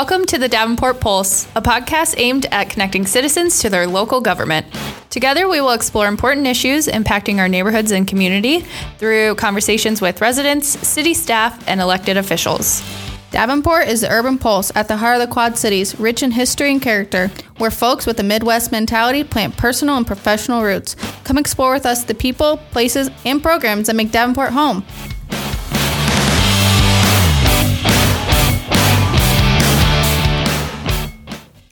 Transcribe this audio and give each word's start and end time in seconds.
Welcome 0.00 0.24
to 0.28 0.38
the 0.38 0.48
Davenport 0.48 0.98
Pulse, 0.98 1.44
a 1.54 1.60
podcast 1.60 2.14
aimed 2.16 2.46
at 2.46 2.70
connecting 2.70 3.04
citizens 3.04 3.60
to 3.60 3.68
their 3.68 3.86
local 3.86 4.22
government. 4.22 4.66
Together, 5.10 5.46
we 5.46 5.60
will 5.60 5.72
explore 5.72 6.08
important 6.08 6.46
issues 6.46 6.86
impacting 6.86 7.36
our 7.36 7.48
neighborhoods 7.48 7.90
and 7.90 8.08
community 8.08 8.60
through 8.96 9.34
conversations 9.34 10.00
with 10.00 10.22
residents, 10.22 10.68
city 10.88 11.12
staff, 11.12 11.62
and 11.68 11.82
elected 11.82 12.16
officials. 12.16 12.82
Davenport 13.30 13.88
is 13.88 14.00
the 14.00 14.10
urban 14.10 14.38
pulse 14.38 14.72
at 14.74 14.88
the 14.88 14.96
heart 14.96 15.20
of 15.20 15.28
the 15.28 15.32
Quad 15.32 15.58
Cities, 15.58 16.00
rich 16.00 16.22
in 16.22 16.30
history 16.30 16.72
and 16.72 16.80
character, 16.80 17.30
where 17.58 17.70
folks 17.70 18.06
with 18.06 18.18
a 18.20 18.22
Midwest 18.22 18.72
mentality 18.72 19.22
plant 19.22 19.58
personal 19.58 19.98
and 19.98 20.06
professional 20.06 20.62
roots. 20.62 20.96
Come 21.24 21.36
explore 21.36 21.74
with 21.74 21.84
us 21.84 22.04
the 22.04 22.14
people, 22.14 22.56
places, 22.70 23.10
and 23.26 23.42
programs 23.42 23.88
that 23.88 23.96
make 23.96 24.12
Davenport 24.12 24.52
home. 24.52 24.82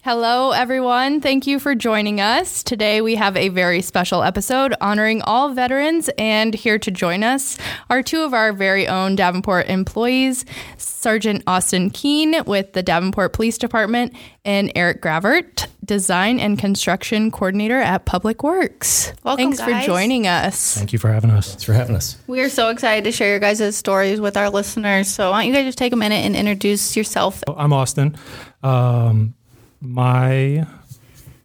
Hello, 0.09 0.53
everyone. 0.53 1.21
Thank 1.21 1.47
you 1.47 1.61
for 1.61 1.75
joining 1.75 2.19
us. 2.19 2.63
Today, 2.63 3.03
we 3.03 3.17
have 3.17 3.37
a 3.37 3.51
very 3.51 3.83
special 3.83 4.23
episode 4.23 4.75
honoring 4.81 5.21
all 5.21 5.53
veterans, 5.53 6.09
and 6.17 6.55
here 6.55 6.79
to 6.79 6.91
join 6.91 7.23
us 7.23 7.59
are 7.91 8.03
two 8.03 8.23
of 8.23 8.33
our 8.33 8.55
very 8.55 8.89
own 8.89 9.17
Davenport 9.17 9.67
employees 9.67 10.47
Sergeant 10.79 11.43
Austin 11.47 11.91
Kean 11.91 12.43
with 12.47 12.73
the 12.73 12.83
Davenport 12.83 13.35
Police 13.35 13.59
Department, 13.59 14.15
and 14.47 14.73
Eric 14.75 15.03
Gravert, 15.03 15.67
Design 15.85 16.41
and 16.41 16.59
Construction 16.59 17.31
Coordinator 17.31 17.79
at 17.79 18.07
Public 18.07 18.43
Works. 18.43 19.13
Welcome, 19.25 19.45
Thanks 19.45 19.59
guys. 19.59 19.85
for 19.85 19.87
joining 19.87 20.27
us. 20.27 20.75
Thank 20.75 20.95
you 20.95 20.99
for 20.99 21.13
having 21.13 21.31
us. 21.31 21.49
Thanks 21.49 21.65
for 21.65 21.75
having 21.75 21.95
us. 21.95 22.17
We 22.27 22.41
are 22.41 22.49
so 22.49 22.71
excited 22.71 23.05
to 23.05 23.13
share 23.13 23.29
your 23.29 23.41
guys' 23.41 23.77
stories 23.77 24.23
with 24.23 24.39
our 24.39 24.49
listeners. 24.49 25.09
So, 25.09 25.33
why 25.33 25.43
don't 25.43 25.49
you 25.49 25.55
guys 25.55 25.67
just 25.67 25.77
take 25.77 25.93
a 25.93 25.97
minute 25.97 26.25
and 26.25 26.35
introduce 26.35 26.97
yourself? 26.97 27.43
I'm 27.47 27.75
Austin. 27.75 28.17
Um, 28.63 29.35
my 29.81 30.67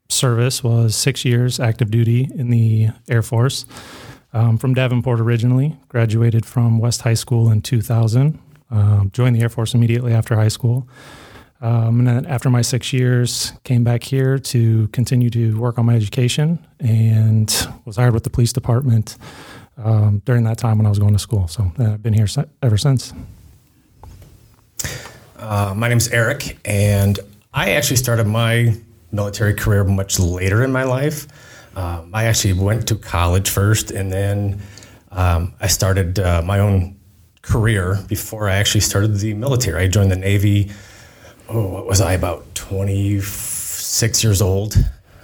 service 0.10 0.64
was 0.64 0.96
six 0.96 1.26
years 1.26 1.60
active 1.60 1.92
duty 1.92 2.30
in 2.36 2.50
the 2.50 2.90
Air 3.10 3.22
Force. 3.22 3.66
Um, 4.34 4.58
from 4.58 4.74
Davenport 4.74 5.20
originally, 5.20 5.78
graduated 5.90 6.46
from 6.46 6.80
West 6.80 7.02
High 7.02 7.14
School 7.14 7.52
in 7.52 7.62
2000. 7.62 8.40
Um, 8.72 9.12
joined 9.14 9.36
the 9.36 9.42
Air 9.42 9.50
Force 9.50 9.76
immediately 9.76 10.14
after 10.14 10.36
high 10.36 10.48
school. 10.48 10.88
Um, 11.62 12.00
and 12.00 12.08
then 12.08 12.26
after 12.26 12.50
my 12.50 12.62
six 12.62 12.92
years, 12.92 13.54
came 13.64 13.84
back 13.84 14.04
here 14.04 14.38
to 14.38 14.88
continue 14.90 15.30
to 15.30 15.58
work 15.58 15.78
on 15.78 15.86
my 15.86 15.96
education 15.96 16.60
and 16.80 17.68
was 17.86 17.96
hired 17.96 18.14
with 18.14 18.24
the 18.24 18.30
police 18.30 18.52
department 18.52 19.18
um, 19.78 20.22
during 20.26 20.44
that 20.44 20.58
time 20.58 20.78
when 20.78 20.86
I 20.86 20.90
was 20.90 21.00
going 21.00 21.14
to 21.14 21.20
school. 21.20 21.48
So 21.48 21.72
I've 21.78 22.02
been 22.02 22.14
here 22.14 22.28
ever 22.62 22.78
since. 22.78 23.14
Uh, 25.38 25.74
my 25.76 25.88
name's 25.88 26.10
Eric, 26.10 26.58
and 26.66 27.20
I 27.54 27.72
actually 27.72 27.98
started 27.98 28.26
my 28.26 28.76
military 29.12 29.54
career 29.54 29.84
much 29.84 30.20
later 30.20 30.64
in 30.64 30.72
my 30.72 30.84
life. 30.84 31.28
Um, 31.76 32.10
I 32.14 32.26
actually 32.26 32.54
went 32.54 32.88
to 32.88 32.96
college 32.96 33.50
first, 33.50 33.92
and 33.92 34.12
then 34.12 34.62
um, 35.12 35.54
I 35.60 35.68
started 35.68 36.18
uh, 36.20 36.42
my 36.44 36.60
own 36.60 37.00
career 37.44 38.00
before 38.08 38.50
I 38.50 38.56
actually 38.56 38.82
started 38.82 39.18
the 39.18 39.36
military. 39.36 39.84
I 39.84 39.88
joined 39.88 40.12
the 40.12 40.16
Navy. 40.16 40.72
Oh, 41.48 41.68
what 41.70 41.86
was 41.86 42.02
I 42.02 42.14
about 42.14 42.56
twenty 42.56 43.20
six 43.22 44.24
years 44.24 44.42
old? 44.42 44.76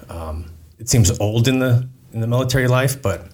Um, 0.09 0.51
it 0.77 0.87
seems 0.87 1.17
old 1.19 1.47
in 1.47 1.57
the 1.57 1.89
in 2.13 2.19
the 2.21 2.27
military 2.27 2.67
life, 2.67 3.01
but 3.01 3.27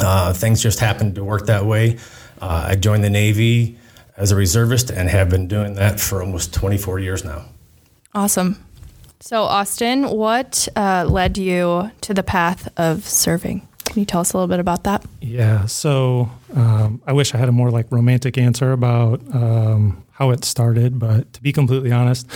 uh, 0.00 0.32
things 0.32 0.60
just 0.60 0.80
happened 0.80 1.14
to 1.14 1.24
work 1.24 1.46
that 1.46 1.64
way. 1.64 1.98
Uh, 2.40 2.66
I 2.70 2.74
joined 2.74 3.04
the 3.04 3.10
Navy 3.10 3.78
as 4.16 4.32
a 4.32 4.36
reservist 4.36 4.90
and 4.90 5.08
have 5.08 5.30
been 5.30 5.46
doing 5.46 5.74
that 5.74 6.00
for 6.00 6.22
almost 6.22 6.54
24 6.54 6.98
years 6.98 7.24
now. 7.24 7.44
Awesome. 8.16 8.56
So, 9.20 9.42
Austin, 9.42 10.08
what 10.08 10.68
uh, 10.74 11.04
led 11.06 11.36
you 11.36 11.90
to 12.00 12.14
the 12.14 12.22
path 12.22 12.66
of 12.78 13.06
serving? 13.06 13.68
Can 13.84 14.00
you 14.00 14.06
tell 14.06 14.22
us 14.22 14.32
a 14.32 14.38
little 14.38 14.48
bit 14.48 14.58
about 14.58 14.84
that? 14.84 15.04
Yeah, 15.20 15.66
so 15.66 16.30
um, 16.54 17.02
I 17.06 17.12
wish 17.12 17.34
I 17.34 17.36
had 17.36 17.50
a 17.50 17.52
more 17.52 17.70
like 17.70 17.92
romantic 17.92 18.38
answer 18.38 18.72
about 18.72 19.20
um, 19.34 20.02
how 20.12 20.30
it 20.30 20.46
started, 20.46 20.98
but 20.98 21.30
to 21.34 21.42
be 21.42 21.52
completely 21.52 21.92
honest, 21.92 22.26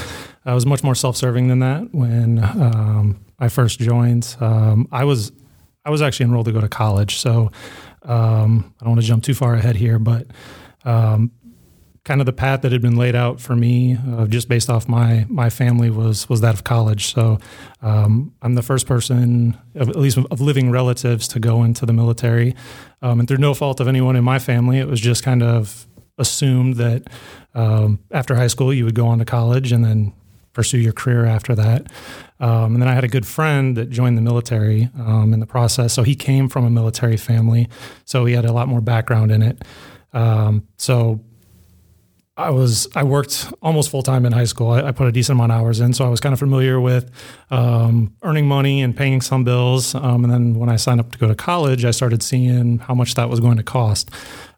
I 0.44 0.52
was 0.52 0.66
much 0.66 0.84
more 0.84 0.94
self-serving 0.94 1.48
than 1.48 1.60
that 1.60 1.94
when 1.94 2.44
um, 2.44 3.18
I 3.38 3.48
first 3.48 3.80
joined. 3.80 4.36
Um, 4.38 4.86
I 4.92 5.04
was 5.04 5.32
I 5.86 5.90
was 5.90 6.02
actually 6.02 6.24
enrolled 6.24 6.44
to 6.44 6.52
go 6.52 6.60
to 6.60 6.68
college, 6.68 7.16
so 7.16 7.50
um, 8.02 8.74
I 8.80 8.84
don't 8.84 8.90
want 8.90 9.00
to 9.00 9.06
jump 9.06 9.24
too 9.24 9.34
far 9.34 9.54
ahead 9.54 9.76
here, 9.76 9.98
but 9.98 10.26
um, 10.84 11.30
kind 12.04 12.20
of 12.20 12.26
the 12.26 12.32
path 12.32 12.62
that 12.62 12.72
had 12.72 12.80
been 12.80 12.96
laid 12.96 13.14
out 13.14 13.40
for 13.40 13.54
me, 13.54 13.98
uh, 14.08 14.26
just 14.26 14.48
based 14.48 14.70
off 14.70 14.88
my 14.88 15.26
my 15.28 15.50
family, 15.50 15.90
was 15.90 16.28
was 16.28 16.40
that 16.40 16.54
of 16.54 16.64
college. 16.64 17.12
So 17.12 17.38
um, 17.82 18.32
I'm 18.42 18.54
the 18.54 18.62
first 18.62 18.86
person, 18.86 19.56
at 19.74 19.94
least 19.96 20.18
of 20.18 20.40
living 20.40 20.70
relatives, 20.70 21.28
to 21.28 21.40
go 21.40 21.62
into 21.62 21.86
the 21.86 21.92
military, 21.92 22.54
um, 23.02 23.20
and 23.20 23.28
through 23.28 23.38
no 23.38 23.54
fault 23.54 23.80
of 23.80 23.88
anyone 23.88 24.16
in 24.16 24.24
my 24.24 24.38
family, 24.38 24.78
it 24.78 24.88
was 24.88 25.00
just 25.00 25.22
kind 25.22 25.42
of 25.42 25.86
assumed 26.18 26.76
that 26.76 27.08
um, 27.54 27.98
after 28.10 28.34
high 28.34 28.46
school 28.46 28.72
you 28.72 28.84
would 28.84 28.94
go 28.94 29.06
on 29.06 29.18
to 29.18 29.24
college 29.24 29.72
and 29.72 29.84
then 29.84 30.12
pursue 30.52 30.78
your 30.78 30.92
career 30.92 31.24
after 31.24 31.54
that. 31.54 31.86
Um, 32.40 32.74
and 32.74 32.82
then 32.82 32.88
I 32.88 32.94
had 32.94 33.04
a 33.04 33.08
good 33.08 33.26
friend 33.26 33.76
that 33.76 33.90
joined 33.90 34.18
the 34.18 34.22
military 34.22 34.90
um, 34.98 35.32
in 35.32 35.40
the 35.40 35.46
process. 35.46 35.92
So 35.92 36.02
he 36.02 36.14
came 36.14 36.48
from 36.48 36.64
a 36.64 36.70
military 36.70 37.16
family, 37.16 37.68
so 38.04 38.24
he 38.24 38.34
had 38.34 38.44
a 38.44 38.52
lot 38.52 38.68
more 38.68 38.80
background 38.80 39.30
in 39.30 39.42
it. 39.42 39.62
Um, 40.12 40.66
so 40.76 41.20
I 42.40 42.50
was 42.50 42.88
I 42.96 43.02
worked 43.02 43.52
almost 43.60 43.90
full 43.90 44.02
time 44.02 44.24
in 44.24 44.32
high 44.32 44.44
school. 44.44 44.70
I, 44.70 44.88
I, 44.88 44.92
put 44.92 45.06
a 45.06 45.12
decent 45.12 45.36
amount 45.36 45.52
of 45.52 45.60
hours 45.60 45.80
in, 45.80 45.92
so 45.92 46.06
I 46.06 46.08
was 46.08 46.20
kind 46.20 46.32
of 46.32 46.38
familiar 46.38 46.80
with 46.80 47.10
um, 47.50 48.14
earning 48.22 48.48
money 48.48 48.80
and 48.80 48.96
paying 48.96 49.20
some 49.20 49.44
bills. 49.44 49.94
Um, 49.94 50.24
and 50.24 50.32
then 50.32 50.54
when 50.54 50.70
I 50.70 50.76
signed 50.76 51.00
up 51.00 51.12
to 51.12 51.18
go 51.18 51.28
to 51.28 51.34
college, 51.34 51.84
I 51.84 51.90
started 51.90 52.22
seeing 52.22 52.78
how 52.78 52.94
much 52.94 53.14
that 53.14 53.28
was 53.28 53.40
going 53.40 53.58
to 53.58 53.62
cost. 53.62 54.10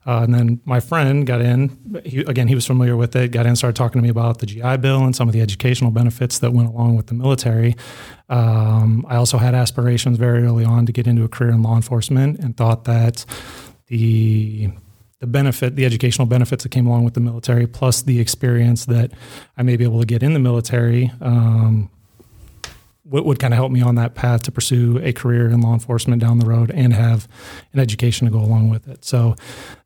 Uh, 0.06 0.22
and 0.22 0.34
then 0.34 0.60
my 0.64 0.80
friend 0.80 1.26
got 1.26 1.40
in. 1.40 2.02
He, 2.04 2.20
again, 2.20 2.48
he 2.48 2.54
was 2.54 2.66
familiar 2.66 2.96
with 2.96 3.14
it. 3.14 3.30
Got 3.30 3.46
in, 3.46 3.54
started 3.56 3.76
talking 3.76 4.00
to 4.00 4.02
me 4.02 4.08
about 4.08 4.38
the 4.38 4.46
GI 4.46 4.78
Bill 4.78 5.04
and 5.04 5.14
some 5.14 5.28
of 5.28 5.32
the 5.32 5.40
educational 5.40 5.90
benefits 5.90 6.38
that 6.40 6.52
went 6.52 6.68
along 6.68 6.96
with 6.96 7.06
the 7.06 7.14
military. 7.14 7.76
Um, 8.28 9.04
I 9.08 9.16
also 9.16 9.38
had 9.38 9.54
aspirations 9.54 10.18
very 10.18 10.42
early 10.44 10.64
on 10.64 10.86
to 10.86 10.92
get 10.92 11.06
into 11.06 11.24
a 11.24 11.28
career 11.28 11.50
in 11.50 11.62
law 11.62 11.76
enforcement, 11.76 12.40
and 12.40 12.56
thought 12.56 12.84
that 12.84 13.24
the 13.86 14.70
the 15.22 15.28
benefit, 15.28 15.76
the 15.76 15.84
educational 15.84 16.26
benefits 16.26 16.64
that 16.64 16.70
came 16.70 16.84
along 16.84 17.04
with 17.04 17.14
the 17.14 17.20
military, 17.20 17.64
plus 17.68 18.02
the 18.02 18.18
experience 18.18 18.86
that 18.86 19.12
I 19.56 19.62
may 19.62 19.76
be 19.76 19.84
able 19.84 20.00
to 20.00 20.04
get 20.04 20.20
in 20.20 20.32
the 20.32 20.40
military, 20.40 21.12
um, 21.20 21.88
would, 23.04 23.24
would 23.24 23.38
kind 23.38 23.54
of 23.54 23.56
help 23.56 23.70
me 23.70 23.80
on 23.80 23.94
that 23.94 24.16
path 24.16 24.42
to 24.42 24.50
pursue 24.50 24.98
a 25.00 25.12
career 25.12 25.48
in 25.48 25.60
law 25.60 25.74
enforcement 25.74 26.20
down 26.20 26.40
the 26.40 26.46
road 26.46 26.72
and 26.72 26.92
have 26.92 27.28
an 27.72 27.78
education 27.78 28.26
to 28.26 28.32
go 28.32 28.40
along 28.40 28.68
with 28.68 28.88
it. 28.88 29.04
So 29.04 29.36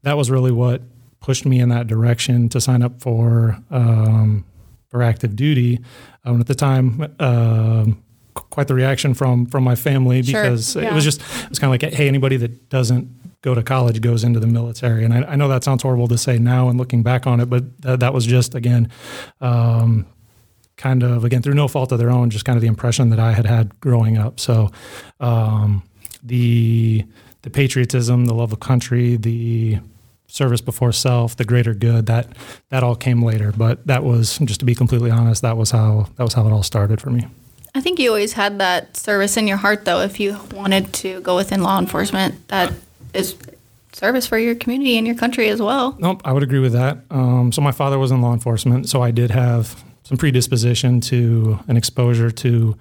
that 0.04 0.16
was 0.16 0.30
really 0.30 0.52
what 0.52 0.80
pushed 1.20 1.44
me 1.44 1.60
in 1.60 1.68
that 1.68 1.86
direction 1.86 2.48
to 2.48 2.58
sign 2.58 2.82
up 2.82 3.02
for 3.02 3.58
um, 3.70 4.46
for 4.88 5.02
active 5.02 5.36
duty. 5.36 5.80
Um, 6.24 6.40
at 6.40 6.46
the 6.46 6.54
time. 6.54 7.14
Um, 7.20 8.02
quite 8.34 8.68
the 8.68 8.74
reaction 8.74 9.14
from 9.14 9.46
from 9.46 9.64
my 9.64 9.74
family 9.74 10.20
because 10.20 10.72
sure, 10.72 10.82
yeah. 10.82 10.90
it 10.90 10.94
was 10.94 11.04
just 11.04 11.22
it 11.22 11.48
was 11.48 11.58
kind 11.58 11.74
of 11.74 11.82
like 11.82 11.94
hey 11.94 12.06
anybody 12.06 12.36
that 12.36 12.68
doesn't 12.68 13.08
go 13.46 13.54
to 13.54 13.62
college 13.62 14.00
goes 14.00 14.24
into 14.24 14.40
the 14.40 14.46
military. 14.48 15.04
And 15.04 15.14
I, 15.14 15.22
I, 15.22 15.36
know 15.36 15.46
that 15.46 15.62
sounds 15.62 15.84
horrible 15.84 16.08
to 16.08 16.18
say 16.18 16.36
now 16.36 16.68
and 16.68 16.76
looking 16.76 17.04
back 17.04 17.28
on 17.28 17.38
it, 17.38 17.46
but 17.46 17.80
th- 17.80 18.00
that 18.00 18.12
was 18.12 18.26
just, 18.26 18.56
again, 18.56 18.90
um, 19.40 20.04
kind 20.76 21.04
of, 21.04 21.24
again, 21.24 21.42
through 21.42 21.54
no 21.54 21.68
fault 21.68 21.92
of 21.92 22.00
their 22.00 22.10
own, 22.10 22.28
just 22.28 22.44
kind 22.44 22.56
of 22.56 22.60
the 22.60 22.66
impression 22.66 23.10
that 23.10 23.20
I 23.20 23.34
had 23.34 23.46
had 23.46 23.78
growing 23.78 24.18
up. 24.18 24.40
So 24.40 24.72
um, 25.20 25.84
the, 26.24 27.04
the 27.42 27.50
patriotism, 27.50 28.24
the 28.24 28.34
love 28.34 28.52
of 28.52 28.58
country, 28.58 29.16
the 29.16 29.78
service 30.26 30.60
before 30.60 30.90
self, 30.90 31.36
the 31.36 31.44
greater 31.44 31.72
good, 31.72 32.06
that, 32.06 32.26
that 32.70 32.82
all 32.82 32.96
came 32.96 33.22
later. 33.22 33.52
But 33.56 33.86
that 33.86 34.02
was, 34.02 34.38
just 34.38 34.58
to 34.58 34.66
be 34.66 34.74
completely 34.74 35.12
honest, 35.12 35.42
that 35.42 35.56
was 35.56 35.70
how, 35.70 36.08
that 36.16 36.24
was 36.24 36.34
how 36.34 36.44
it 36.48 36.50
all 36.50 36.64
started 36.64 37.00
for 37.00 37.10
me. 37.10 37.28
I 37.76 37.80
think 37.80 38.00
you 38.00 38.08
always 38.08 38.32
had 38.32 38.58
that 38.58 38.96
service 38.96 39.36
in 39.36 39.46
your 39.46 39.58
heart, 39.58 39.84
though. 39.84 40.00
If 40.00 40.18
you 40.18 40.36
wanted 40.52 40.92
to 40.94 41.20
go 41.20 41.36
within 41.36 41.62
law 41.62 41.78
enforcement, 41.78 42.48
that 42.48 42.72
is 43.16 43.36
service 43.92 44.26
for 44.26 44.38
your 44.38 44.54
community 44.54 44.98
and 44.98 45.06
your 45.06 45.16
country 45.16 45.48
as 45.48 45.60
well. 45.60 45.96
Nope, 45.98 46.20
I 46.24 46.32
would 46.32 46.42
agree 46.42 46.58
with 46.58 46.72
that. 46.72 46.98
Um, 47.10 47.50
so 47.50 47.62
my 47.62 47.72
father 47.72 47.98
was 47.98 48.10
in 48.10 48.20
law 48.20 48.34
enforcement, 48.34 48.88
so 48.88 49.02
I 49.02 49.10
did 49.10 49.30
have 49.30 49.82
some 50.02 50.18
predisposition 50.18 51.00
to 51.00 51.58
an 51.66 51.76
exposure 51.76 52.30
to 52.30 52.76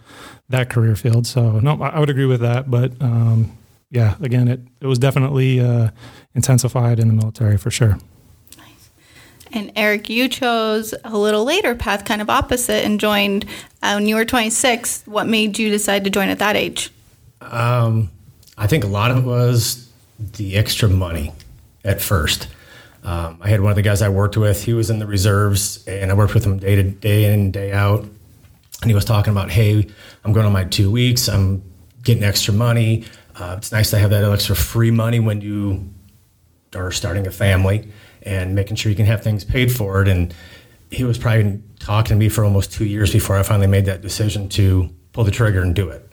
that 0.50 0.70
career 0.70 0.96
field. 0.96 1.26
So 1.26 1.60
no, 1.60 1.82
I 1.82 2.00
would 2.00 2.10
agree 2.10 2.26
with 2.26 2.42
that. 2.42 2.70
But 2.70 2.92
um, 3.02 3.58
yeah, 3.90 4.16
again, 4.22 4.48
it 4.48 4.60
it 4.82 4.88
was 4.88 5.00
definitely 5.00 5.60
uh, 5.60 5.90
intensified 6.36 7.00
in 7.00 7.08
the 7.08 7.14
military 7.14 7.58
for 7.58 7.72
sure. 7.72 7.98
Nice. 8.58 8.92
And 9.54 9.72
Eric, 9.76 10.10
you 10.10 10.28
chose 10.28 10.94
a 11.04 11.18
little 11.18 11.46
later 11.46 11.74
path, 11.76 12.06
kind 12.06 12.22
of 12.22 12.30
opposite, 12.30 12.86
and 12.86 13.00
joined 13.00 13.46
uh, 13.82 13.94
when 13.94 14.06
you 14.06 14.16
were 14.16 14.26
26. 14.26 15.04
What 15.06 15.28
made 15.28 15.58
you 15.58 15.70
decide 15.70 16.04
to 16.04 16.10
join 16.10 16.30
at 16.30 16.40
that 16.40 16.56
age? 16.56 16.92
Um, 17.42 18.12
I 18.58 18.68
think 18.68 18.84
a 18.84 18.88
lot 18.88 19.12
of 19.12 19.18
it 19.18 19.24
was 19.24 19.85
the 20.20 20.56
extra 20.56 20.90
money 20.90 21.34
at 21.84 22.02
first. 22.02 22.48
Um, 23.04 23.38
I 23.42 23.50
had 23.50 23.62
one 23.62 23.72
of 23.72 23.76
the 23.76 23.84
guys 23.84 24.02
I 24.02 24.10
worked 24.10 24.36
with. 24.36 24.64
He 24.64 24.74
was 24.74 24.90
in 24.90 25.00
the 25.00 25.06
reserves, 25.06 25.86
and 25.88 26.10
I 26.10 26.16
worked 26.16 26.34
with 26.34 26.46
him 26.46 26.58
day 26.58 26.76
to 26.76 26.84
day 26.84 27.32
in, 27.32 27.52
day 27.52 27.72
out. 27.72 28.02
And 28.02 28.92
he 28.92 28.96
was 28.96 29.06
talking 29.06 29.32
about, 29.32 29.52
hey, 29.52 29.88
I'm 30.24 30.34
going 30.34 30.46
on 30.46 30.52
my 30.52 30.64
two 30.64 30.92
weeks. 30.92 31.30
I'm 31.30 31.64
getting 32.04 32.24
extra 32.24 32.54
money. 32.54 33.06
Uh, 33.36 33.56
it's 33.58 33.72
nice 33.72 33.90
to 33.92 34.00
have 34.00 34.10
that 34.10 34.24
extra 34.24 34.56
free 34.56 34.92
money 34.92 35.20
when 35.20 35.42
you 35.42 35.90
are 36.74 36.92
starting 36.92 37.28
a 37.28 37.32
family 37.32 37.92
and 38.24 38.56
making 38.56 38.76
sure 38.76 38.90
you 38.90 38.96
can 38.96 39.06
have 39.06 39.24
things 39.24 39.44
paid 39.44 39.72
for 39.72 40.02
it. 40.02 40.08
And 40.08 40.34
he 40.90 41.04
was 41.04 41.18
probably 41.18 41.62
talking 41.80 42.10
to 42.10 42.16
me 42.16 42.30
for 42.30 42.44
almost 42.44 42.72
two 42.72 42.86
years 42.86 43.12
before 43.12 43.38
I 43.38 43.44
finally 43.44 43.68
made 43.68 43.86
that 43.86 44.02
decision 44.02 44.50
to 44.50 44.90
pull 45.14 45.24
the 45.24 45.32
trigger 45.32 45.62
and 45.62 45.76
do 45.76 45.90
it. 45.90 46.10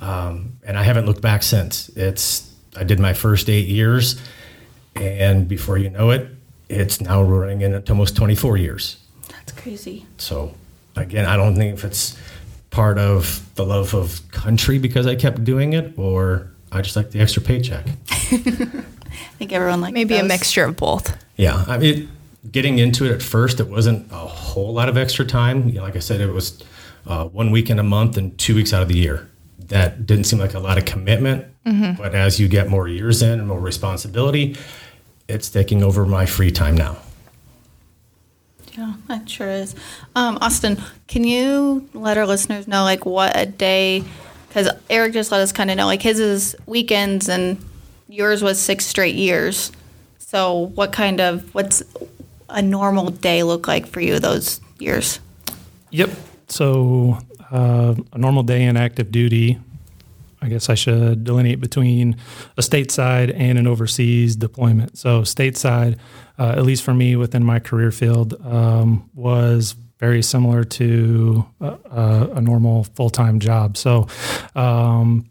Um, 0.00 0.58
and 0.64 0.78
I 0.78 0.82
haven't 0.82 1.06
looked 1.06 1.22
back 1.22 1.42
since. 1.42 1.88
It's 1.90 2.53
I 2.76 2.84
did 2.84 2.98
my 2.98 3.12
first 3.12 3.48
eight 3.48 3.68
years, 3.68 4.20
and 4.96 5.48
before 5.48 5.78
you 5.78 5.90
know 5.90 6.10
it, 6.10 6.28
it's 6.68 7.00
now 7.00 7.22
running 7.22 7.60
into 7.60 7.82
almost 7.92 8.16
24 8.16 8.56
years. 8.56 8.96
That's 9.28 9.52
crazy. 9.52 10.06
So 10.18 10.54
again, 10.96 11.26
I 11.26 11.36
don't 11.36 11.54
think 11.54 11.74
if 11.74 11.84
it's 11.84 12.16
part 12.70 12.98
of 12.98 13.48
the 13.54 13.64
love 13.64 13.94
of 13.94 14.20
country 14.30 14.78
because 14.78 15.06
I 15.06 15.14
kept 15.14 15.44
doing 15.44 15.72
it, 15.72 15.96
or 15.96 16.50
I 16.72 16.80
just 16.82 16.96
like 16.96 17.10
the 17.10 17.20
extra 17.20 17.42
paycheck. 17.42 17.86
I 18.08 19.36
think 19.38 19.52
everyone 19.52 19.80
likes 19.80 19.94
Maybe 19.94 20.16
a 20.16 20.24
mixture 20.24 20.64
of 20.64 20.76
both. 20.76 21.16
Yeah, 21.36 21.64
I 21.68 21.78
mean, 21.78 22.08
getting 22.50 22.78
into 22.78 23.04
it 23.04 23.12
at 23.12 23.22
first, 23.22 23.60
it 23.60 23.68
wasn't 23.68 24.10
a 24.10 24.16
whole 24.16 24.72
lot 24.72 24.88
of 24.88 24.96
extra 24.96 25.24
time. 25.24 25.68
You 25.68 25.76
know, 25.76 25.82
like 25.82 25.96
I 25.96 26.00
said, 26.00 26.20
it 26.20 26.32
was 26.32 26.62
uh, 27.06 27.26
one 27.26 27.50
weekend 27.50 27.80
a 27.80 27.84
month 27.84 28.16
and 28.16 28.36
two 28.38 28.54
weeks 28.54 28.72
out 28.72 28.82
of 28.82 28.88
the 28.88 28.96
year. 28.96 29.28
That 29.58 30.06
didn't 30.06 30.24
seem 30.24 30.38
like 30.38 30.54
a 30.54 30.58
lot 30.58 30.78
of 30.78 30.84
commitment. 30.84 31.46
But 31.96 32.14
as 32.14 32.38
you 32.38 32.48
get 32.48 32.68
more 32.68 32.88
years 32.88 33.22
in 33.22 33.38
and 33.38 33.48
more 33.48 33.60
responsibility, 33.60 34.56
it's 35.28 35.48
taking 35.48 35.82
over 35.82 36.04
my 36.04 36.26
free 36.26 36.50
time 36.50 36.76
now. 36.76 36.98
Yeah, 38.76 38.94
that 39.06 39.30
sure 39.30 39.48
is. 39.50 39.74
Um, 40.16 40.36
Austin, 40.40 40.82
can 41.06 41.24
you 41.24 41.88
let 41.94 42.18
our 42.18 42.26
listeners 42.26 42.66
know 42.66 42.82
like 42.82 43.06
what 43.06 43.36
a 43.36 43.46
day? 43.46 44.04
Because 44.48 44.68
Eric 44.90 45.12
just 45.12 45.32
let 45.32 45.40
us 45.40 45.52
kind 45.52 45.70
of 45.70 45.76
know 45.76 45.86
like 45.86 46.02
his 46.02 46.20
is 46.20 46.56
weekends 46.66 47.28
and 47.28 47.64
yours 48.08 48.42
was 48.42 48.60
six 48.60 48.84
straight 48.84 49.14
years. 49.14 49.70
So 50.18 50.70
what 50.74 50.92
kind 50.92 51.20
of 51.20 51.54
what's 51.54 51.82
a 52.48 52.60
normal 52.60 53.10
day 53.10 53.42
look 53.42 53.68
like 53.68 53.86
for 53.86 54.00
you 54.00 54.18
those 54.18 54.60
years? 54.78 55.20
Yep. 55.90 56.10
So 56.48 57.18
uh, 57.50 57.94
a 58.12 58.18
normal 58.18 58.42
day 58.42 58.64
in 58.64 58.76
active 58.76 59.10
duty. 59.10 59.58
I 60.42 60.48
guess 60.48 60.68
I 60.68 60.74
should 60.74 61.24
delineate 61.24 61.60
between 61.60 62.16
a 62.58 62.60
stateside 62.60 63.32
and 63.34 63.58
an 63.58 63.66
overseas 63.66 64.36
deployment. 64.36 64.98
So 64.98 65.22
stateside, 65.22 65.98
uh, 66.38 66.54
at 66.56 66.64
least 66.64 66.82
for 66.82 66.92
me 66.92 67.16
within 67.16 67.42
my 67.42 67.60
career 67.60 67.90
field, 67.90 68.34
um, 68.44 69.08
was 69.14 69.74
very 69.98 70.22
similar 70.22 70.64
to 70.64 71.46
a, 71.62 71.66
a, 71.66 72.30
a 72.34 72.40
normal 72.42 72.84
full 72.84 73.08
time 73.08 73.40
job. 73.40 73.78
So 73.78 74.06
um, 74.54 75.24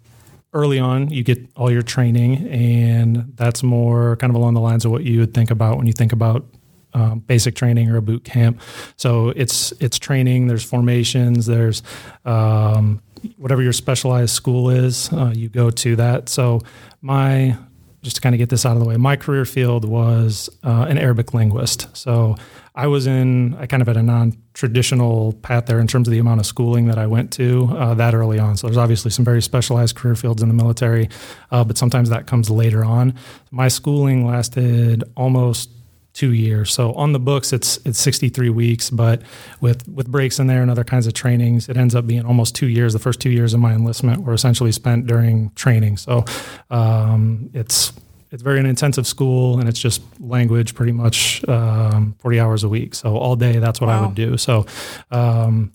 early 0.54 0.80
on, 0.80 1.10
you 1.10 1.24
get 1.24 1.40
all 1.56 1.72
your 1.72 1.84
training, 1.84 2.48
and 2.48 3.34
that's 3.36 3.62
more 3.62 4.16
kind 4.18 4.32
of 4.32 4.36
along 4.36 4.56
the 4.56 4.62
lines 4.62 4.86
of 4.86 4.92
what 4.92 5.04
you 5.04 5.20
would 5.20 5.34
think 5.34 5.52
about 5.52 5.78
when 5.78 5.86
you 5.86 5.94
think 5.94 6.12
about 6.12 6.46
um, 6.94 7.20
basic 7.20 7.56
training 7.56 7.90
or 7.90 7.98
a 7.98 8.02
boot 8.02 8.24
camp. 8.24 8.62
So 8.98 9.30
it's 9.30 9.72
it's 9.80 10.00
training. 10.00 10.48
There's 10.48 10.64
formations. 10.64 11.46
There's 11.46 11.84
um, 12.26 13.02
whatever 13.38 13.62
your 13.62 13.74
specialized 13.74 14.32
school 14.32 14.70
is. 14.70 15.12
Uh, 15.12 15.34
you 15.36 15.50
go 15.50 15.70
to 15.70 15.96
that. 15.96 16.30
So 16.30 16.62
my 17.02 17.58
just 18.02 18.18
to 18.18 18.22
kind 18.22 18.36
of 18.36 18.40
get 18.40 18.50
this 18.50 18.66
out 18.66 18.74
of 18.74 18.84
the 18.84 18.88
way, 18.88 18.98
my 18.98 19.16
career 19.16 19.46
field 19.46 19.86
was 19.86 20.50
uh, 20.64 20.86
an 20.90 20.98
Arabic 20.98 21.34
linguist. 21.34 21.88
So 21.96 22.36
I 22.76 22.88
was 22.88 23.08
in 23.08 23.54
I 23.56 23.66
kind 23.66 23.82
of 23.82 23.88
had 23.88 23.98
a 23.98 24.04
non-traditional 24.04 25.34
path 25.34 25.68
there 25.68 25.80
in 25.80 25.88
terms 25.88 26.08
of 26.08 26.12
the 26.12 26.20
amount 26.20 26.42
of 26.42 26.46
schooling 26.46 26.88
that 26.88 26.98
I 26.98 27.08
went 27.08 27.32
to 27.34 27.70
uh, 27.72 27.94
that 27.94 28.14
early 28.14 28.40
on. 28.40 28.58
So 28.58 28.68
there's 28.68 28.78
obviously 28.78 29.12
some 29.12 29.24
very 29.24 29.42
specialized 29.42 29.96
career 29.96 30.16
fields 30.16 30.42
in 30.42 30.50
the 30.50 30.56
military, 30.56 31.10
uh, 31.52 31.64
but 31.64 31.78
sometimes 31.78 32.10
that 32.10 32.28
comes 32.28 32.50
later 32.50 32.84
on. 32.84 33.14
My 33.52 33.70
schooling 33.70 34.26
lasted 34.26 35.04
almost 35.16 35.70
two 36.14 36.32
years. 36.32 36.72
So 36.72 36.94
on 36.94 37.12
the 37.12 37.20
books, 37.20 37.52
it's 37.52 37.78
it's 37.86 38.00
63 38.00 38.50
weeks, 38.50 38.90
but 38.90 39.22
with 39.62 39.88
with 39.88 40.08
breaks 40.08 40.40
in 40.40 40.48
there 40.48 40.62
and 40.62 40.72
other 40.72 40.84
kinds 40.84 41.08
of 41.08 41.14
trainings, 41.14 41.68
it 41.68 41.78
ends 41.78 41.96
up 41.96 42.08
being 42.08 42.26
almost 42.26 42.56
two 42.56 42.68
years. 42.68 42.94
The 42.94 43.00
first 43.00 43.20
two 43.20 43.32
years 43.32 43.54
of 43.54 43.60
my 43.60 43.74
enlistment 43.74 44.24
were 44.24 44.34
essentially 44.34 44.72
spent 44.72 45.08
during 45.08 45.52
training. 45.52 45.98
So 45.98 46.24
um, 46.70 47.50
it's 47.54 47.92
it's 48.32 48.42
very 48.42 48.60
an 48.60 48.66
intensive 48.66 49.06
school, 49.06 49.60
and 49.60 49.68
it's 49.68 49.80
just 49.80 50.02
language 50.20 50.74
pretty 50.74 50.92
much 50.92 51.48
um, 51.48 52.16
40 52.20 52.40
hours 52.40 52.64
a 52.64 52.70
week. 52.70 52.96
So 52.96 53.18
all 53.18 53.36
day, 53.36 53.60
that's 53.60 53.82
what 53.82 53.90
I 53.90 54.02
would 54.06 54.16
do. 54.16 54.38
So. 54.38 54.66
Um, 55.12 55.72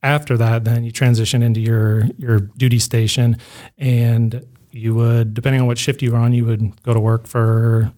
after 0.00 0.36
that, 0.36 0.62
then 0.62 0.84
you 0.84 0.92
transition 0.92 1.42
into 1.42 1.58
your 1.58 2.04
your 2.18 2.38
duty 2.38 2.78
station, 2.78 3.36
and 3.78 4.46
you 4.70 4.94
would, 4.94 5.34
depending 5.34 5.60
on 5.60 5.66
what 5.66 5.76
shift 5.76 6.02
you 6.02 6.12
were 6.12 6.18
on, 6.18 6.32
you 6.32 6.44
would 6.44 6.80
go 6.84 6.94
to 6.94 7.00
work 7.00 7.26
for 7.26 7.92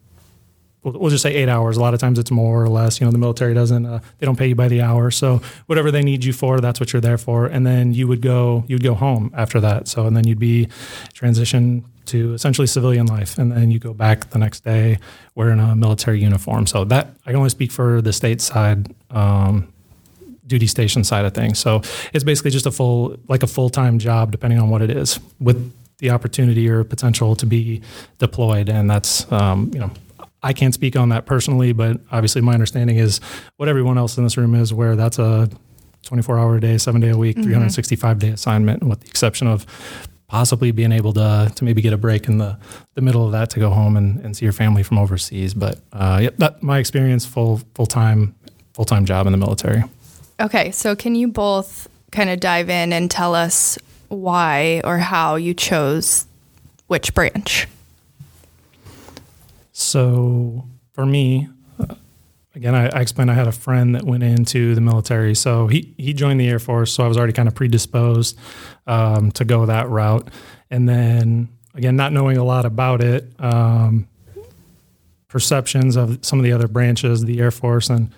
we'll, 0.82 1.11
just 1.11 1.23
say 1.23 1.35
eight 1.35 1.49
hours. 1.49 1.77
A 1.77 1.81
lot 1.81 1.94
of 1.94 2.00
times 2.00 2.19
it's 2.19 2.31
more 2.31 2.62
or 2.62 2.69
less. 2.69 3.00
You 3.00 3.06
know, 3.06 3.11
the 3.11 3.19
military 3.19 3.55
doesn't 3.55 3.87
uh, 3.87 4.00
they 4.19 4.27
don't 4.27 4.38
pay 4.38 4.49
you 4.49 4.55
by 4.55 4.69
the 4.69 4.81
hour, 4.82 5.11
so 5.11 5.41
whatever 5.67 5.91
they 5.91 6.03
need 6.03 6.25
you 6.25 6.32
for, 6.32 6.61
that's 6.61 6.81
what 6.81 6.93
you're 6.93 7.00
there 7.00 7.19
for. 7.19 7.47
And 7.47 7.67
then 7.67 7.94
you 7.94 8.09
would 8.09 8.21
go 8.21 8.65
you 8.67 8.77
would 8.77 8.82
go 8.82 8.94
home 8.94 9.32
after 9.37 9.61
that. 9.61 9.88
So 9.88 10.06
and 10.06 10.17
then 10.17 10.27
you'd 10.27 10.38
be 10.38 10.69
transition 11.12 11.85
to 12.06 12.35
essentially 12.35 12.67
civilian 12.67 13.06
life, 13.06 13.38
and 13.38 13.53
then 13.53 13.71
you 13.71 13.79
go 13.79 13.93
back 13.93 14.31
the 14.31 14.38
next 14.38 14.65
day 14.65 14.99
wearing 15.35 15.61
a 15.61 15.77
military 15.77 16.21
uniform. 16.21 16.67
So 16.67 16.85
that 16.85 17.09
I 17.26 17.31
can 17.31 17.37
only 17.37 17.50
speak 17.50 17.73
for 17.73 18.03
the 18.03 18.12
state 18.12 18.41
side. 18.41 18.94
Um, 19.11 19.73
duty 20.47 20.67
station 20.67 21.05
side 21.05 21.25
of 21.25 21.33
things. 21.33 21.61
So 21.61 21.81
it's 22.12 22.25
basically 22.25 22.50
just 22.50 22.67
a 22.67 22.73
full, 22.73 23.17
like 23.29 23.44
a 23.44 23.47
full 23.47 23.71
time 23.71 24.00
job, 24.00 24.33
depending 24.33 24.59
on 24.59 24.69
what 24.69 24.83
it 24.83 24.91
is, 24.91 25.21
with 25.38 25.73
the 25.99 26.11
opportunity 26.11 26.69
or 26.69 26.83
potential 26.83 27.37
to 27.37 27.47
be 27.47 27.81
deployed. 28.19 28.69
And 28.69 28.91
that's, 28.91 29.31
um, 29.31 29.71
you 29.73 29.79
know, 29.79 29.93
I 30.43 30.53
can't 30.53 30.73
speak 30.75 30.97
on 30.97 31.11
that 31.11 31.27
personally, 31.27 31.73
but 31.73 32.01
obviously 32.11 32.41
my 32.41 32.55
understanding 32.55 32.97
is 32.97 33.21
what 33.57 33.69
everyone 33.69 33.99
else 33.99 34.17
in 34.17 34.25
this 34.25 34.37
room 34.37 34.55
is, 34.55 34.73
where 34.73 34.97
that's 34.97 35.19
a 35.19 35.49
24 36.05 36.39
hour 36.39 36.57
a 36.57 36.61
day, 36.61 36.79
seven 36.79 37.01
day 37.01 37.11
a 37.11 37.17
week, 37.17 37.37
365 37.37 38.19
day 38.19 38.31
assignment, 38.31 38.83
with 38.83 39.01
the 39.01 39.07
exception 39.07 39.47
of 39.47 39.67
possibly 40.29 40.71
being 40.71 40.93
able 40.93 41.13
to 41.13 41.51
to 41.55 41.65
maybe 41.65 41.83
get 41.83 41.93
a 41.93 41.99
break 41.99 42.29
in 42.29 42.39
the, 42.39 42.57
the 42.95 43.01
middle 43.01 43.27
of 43.27 43.33
that 43.33 43.51
to 43.51 43.59
go 43.59 43.71
home 43.71 43.97
and, 43.97 44.21
and 44.25 44.37
see 44.37 44.47
your 44.47 44.53
family 44.53 44.83
from 44.83 44.97
overseas. 44.99 45.55
But 45.55 45.81
uh, 45.93 46.21
yep, 46.23 46.37
that 46.39 46.63
my 46.63 46.79
experience 46.79 47.27
full 47.27 47.61
full 47.75 47.87
time 47.87 48.35
full 48.73 48.85
time 48.85 49.05
job 49.05 49.26
in 49.26 49.33
the 49.33 49.38
military. 49.38 49.83
Okay, 50.41 50.71
so 50.71 50.97
can 50.97 51.14
you 51.14 51.29
both 51.29 51.88
kind 52.12 52.31
of 52.31 52.41
dive 52.41 52.71
in 52.71 52.93
and 52.93 53.11
tell 53.11 53.35
us 53.35 53.79
why 54.09 54.81
or 54.85 54.99
how 54.99 55.37
you 55.37 55.53
chose 55.53 56.26
which 56.87 57.12
branch? 57.14 57.69
So 59.81 60.69
for 60.93 61.07
me, 61.07 61.49
uh, 61.79 61.95
again, 62.55 62.75
I, 62.75 62.89
I 62.89 63.01
explained 63.01 63.31
I 63.31 63.35
had 63.35 63.49
a 63.49 63.53
friend 63.53 63.95
that 63.95 64.05
went 64.05 64.23
into 64.23 64.75
the 64.75 64.81
military. 64.81 65.35
So 65.35 65.67
he, 65.67 65.95
he 65.97 66.13
joined 66.13 66.41
the 66.41 66.49
Air 66.49 66.59
Force. 66.59 66.93
So 66.93 67.05
I 67.05 67.09
was 67.09 67.17
already 67.17 67.33
kind 67.33 67.49
of 67.49 67.55
predisposed 67.55 68.39
um, 68.87 69.33
to 69.33 69.45
go 69.45 69.67
that 69.67 69.89
route. 69.89 70.29
And 70.71 70.89
then 70.89 71.49
again, 71.75 71.97
not 71.97 72.13
knowing 72.13 72.37
a 72.37 72.45
lot 72.45 72.65
about 72.65 73.03
it, 73.03 73.33
um, 73.39 74.09
perceptions 75.29 75.97
of 75.97 76.25
some 76.25 76.39
of 76.39 76.45
the 76.45 76.53
other 76.53 76.69
branches, 76.69 77.25
the 77.25 77.41
Air 77.41 77.51
Force, 77.51 77.89
and 77.89 78.11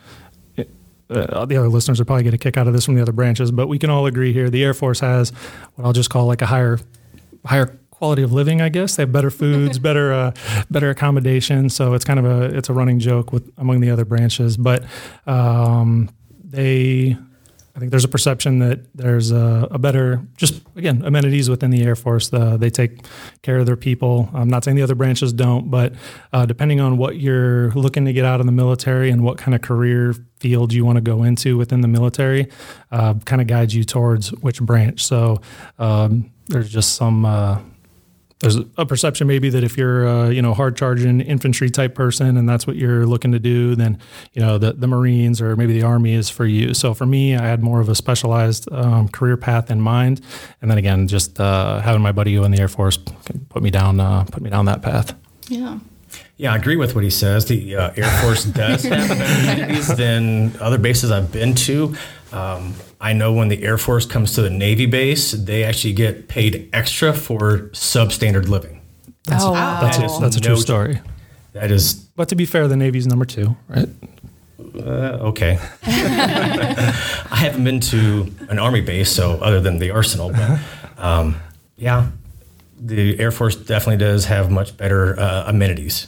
it, 0.56 0.70
uh, 1.10 1.44
the 1.44 1.56
other 1.56 1.68
listeners 1.68 2.00
are 2.00 2.04
probably 2.04 2.24
get 2.24 2.34
a 2.34 2.38
kick 2.38 2.56
out 2.56 2.66
of 2.66 2.72
this 2.72 2.84
from 2.86 2.94
the 2.94 3.02
other 3.02 3.12
branches, 3.12 3.50
but 3.50 3.68
we 3.68 3.78
can 3.78 3.90
all 3.90 4.06
agree 4.06 4.32
here 4.32 4.48
the 4.48 4.64
Air 4.64 4.74
Force 4.74 5.00
has 5.00 5.30
what 5.74 5.84
I'll 5.84 5.92
just 5.92 6.10
call 6.10 6.26
like 6.26 6.42
a 6.42 6.46
higher 6.46 6.78
higher 7.44 7.78
quality 8.02 8.24
of 8.24 8.32
living, 8.32 8.60
I 8.60 8.68
guess. 8.68 8.96
They 8.96 9.04
have 9.04 9.12
better 9.12 9.30
foods, 9.30 9.78
better 9.88 10.12
uh, 10.12 10.32
better 10.68 10.90
accommodation. 10.90 11.70
So 11.70 11.94
it's 11.94 12.04
kind 12.04 12.18
of 12.18 12.24
a 12.24 12.56
it's 12.56 12.68
a 12.68 12.72
running 12.72 12.98
joke 12.98 13.32
with 13.32 13.48
among 13.58 13.80
the 13.80 13.90
other 13.90 14.04
branches. 14.04 14.56
But 14.56 14.82
um, 15.24 16.10
they, 16.42 17.16
I 17.76 17.78
think 17.78 17.92
there's 17.92 18.02
a 18.02 18.08
perception 18.08 18.58
that 18.58 18.92
there's 18.96 19.30
a, 19.30 19.68
a 19.70 19.78
better 19.78 20.20
just 20.36 20.62
again 20.74 21.04
amenities 21.04 21.48
within 21.48 21.70
the 21.70 21.84
Air 21.84 21.94
Force. 21.94 22.30
The, 22.30 22.56
they 22.56 22.70
take 22.70 23.06
care 23.42 23.58
of 23.58 23.66
their 23.66 23.76
people. 23.76 24.28
I'm 24.34 24.48
not 24.48 24.64
saying 24.64 24.76
the 24.76 24.82
other 24.82 24.96
branches 24.96 25.32
don't, 25.32 25.70
but 25.70 25.94
uh, 26.32 26.44
depending 26.44 26.80
on 26.80 26.96
what 26.96 27.20
you're 27.20 27.70
looking 27.70 28.04
to 28.06 28.12
get 28.12 28.24
out 28.24 28.40
of 28.40 28.46
the 28.46 28.52
military 28.52 29.10
and 29.10 29.22
what 29.22 29.38
kind 29.38 29.54
of 29.54 29.60
career 29.60 30.12
field 30.40 30.72
you 30.72 30.84
want 30.84 30.96
to 30.96 31.02
go 31.02 31.22
into 31.22 31.56
within 31.56 31.82
the 31.82 31.88
military, 31.88 32.48
uh, 32.90 33.14
kind 33.26 33.40
of 33.40 33.46
guides 33.46 33.76
you 33.76 33.84
towards 33.84 34.30
which 34.42 34.60
branch. 34.60 35.04
So 35.04 35.40
um, 35.78 36.32
there's 36.48 36.68
just 36.68 36.96
some. 36.96 37.70
There's 38.42 38.56
a 38.76 38.84
perception 38.84 39.28
maybe 39.28 39.50
that 39.50 39.62
if 39.62 39.78
you're 39.78 40.06
uh, 40.06 40.28
you 40.28 40.42
know 40.42 40.52
hard 40.52 40.76
charging 40.76 41.20
infantry 41.20 41.70
type 41.70 41.94
person 41.94 42.36
and 42.36 42.48
that's 42.48 42.66
what 42.66 42.74
you're 42.74 43.06
looking 43.06 43.30
to 43.30 43.38
do 43.38 43.76
then 43.76 43.98
you 44.32 44.42
know 44.42 44.58
the, 44.58 44.72
the 44.72 44.88
marines 44.88 45.40
or 45.40 45.54
maybe 45.54 45.72
the 45.72 45.84
army 45.86 46.12
is 46.12 46.28
for 46.28 46.44
you 46.44 46.74
so 46.74 46.92
for 46.92 47.06
me 47.06 47.36
i 47.36 47.46
had 47.46 47.62
more 47.62 47.80
of 47.80 47.88
a 47.88 47.94
specialized 47.94 48.70
um, 48.72 49.08
career 49.08 49.36
path 49.36 49.70
in 49.70 49.80
mind 49.80 50.20
and 50.60 50.68
then 50.68 50.76
again 50.76 51.06
just 51.06 51.38
uh, 51.38 51.78
having 51.80 52.02
my 52.02 52.10
buddy 52.10 52.34
who 52.34 52.42
in 52.42 52.50
the 52.50 52.58
air 52.60 52.66
force 52.66 52.98
put 53.48 53.62
me 53.62 53.70
down 53.70 54.00
uh, 54.00 54.24
put 54.24 54.42
me 54.42 54.50
down 54.50 54.64
that 54.64 54.82
path 54.82 55.14
Yeah. 55.48 55.78
Yeah, 56.36 56.52
I 56.52 56.56
agree 56.56 56.76
with 56.76 56.94
what 56.94 57.04
he 57.04 57.10
says. 57.10 57.44
The 57.46 57.76
uh, 57.76 57.92
Air 57.96 58.10
Force 58.20 58.44
does 58.44 58.82
have 58.82 59.08
better 59.08 59.22
amenities 59.54 59.88
than 59.96 60.52
other 60.60 60.76
bases 60.76 61.10
I've 61.10 61.30
been 61.30 61.54
to. 61.66 61.94
Um, 62.32 62.74
I 63.00 63.12
know 63.12 63.32
when 63.32 63.48
the 63.48 63.62
Air 63.62 63.76
Force 63.78 64.06
comes 64.06 64.32
to 64.34 64.42
the 64.42 64.50
Navy 64.50 64.86
base, 64.86 65.32
they 65.32 65.64
actually 65.64 65.92
get 65.92 66.28
paid 66.28 66.68
extra 66.72 67.12
for 67.12 67.68
substandard 67.72 68.48
living. 68.48 68.80
That's, 69.24 69.44
Oh, 69.44 69.48
a, 69.48 69.52
wow. 69.52 69.80
that's, 69.80 69.98
a, 69.98 70.00
That 70.20 70.28
is 70.28 70.36
a 70.36 70.40
true 70.40 70.54
no- 70.54 70.60
story. 70.60 71.00
That 71.52 71.70
is 71.70 71.92
But 72.16 72.28
to 72.30 72.34
be 72.34 72.46
fair, 72.46 72.66
the 72.68 72.76
Navy's 72.76 73.06
number 73.06 73.26
two, 73.26 73.56
right? 73.68 73.88
uh, 74.74 75.28
okay. 75.28 75.58
I 75.82 77.36
haven't 77.36 77.64
been 77.64 77.80
to 77.80 78.32
an 78.48 78.58
Army 78.58 78.80
base, 78.80 79.10
so 79.10 79.32
other 79.42 79.60
than 79.60 79.78
the 79.78 79.90
Arsenal, 79.90 80.30
but 80.32 80.58
um, 80.96 81.36
yeah, 81.76 82.08
the 82.80 83.18
Air 83.20 83.30
Force 83.30 83.54
definitely 83.54 83.98
does 83.98 84.24
have 84.26 84.50
much 84.50 84.76
better 84.78 85.18
uh, 85.20 85.44
amenities, 85.46 86.06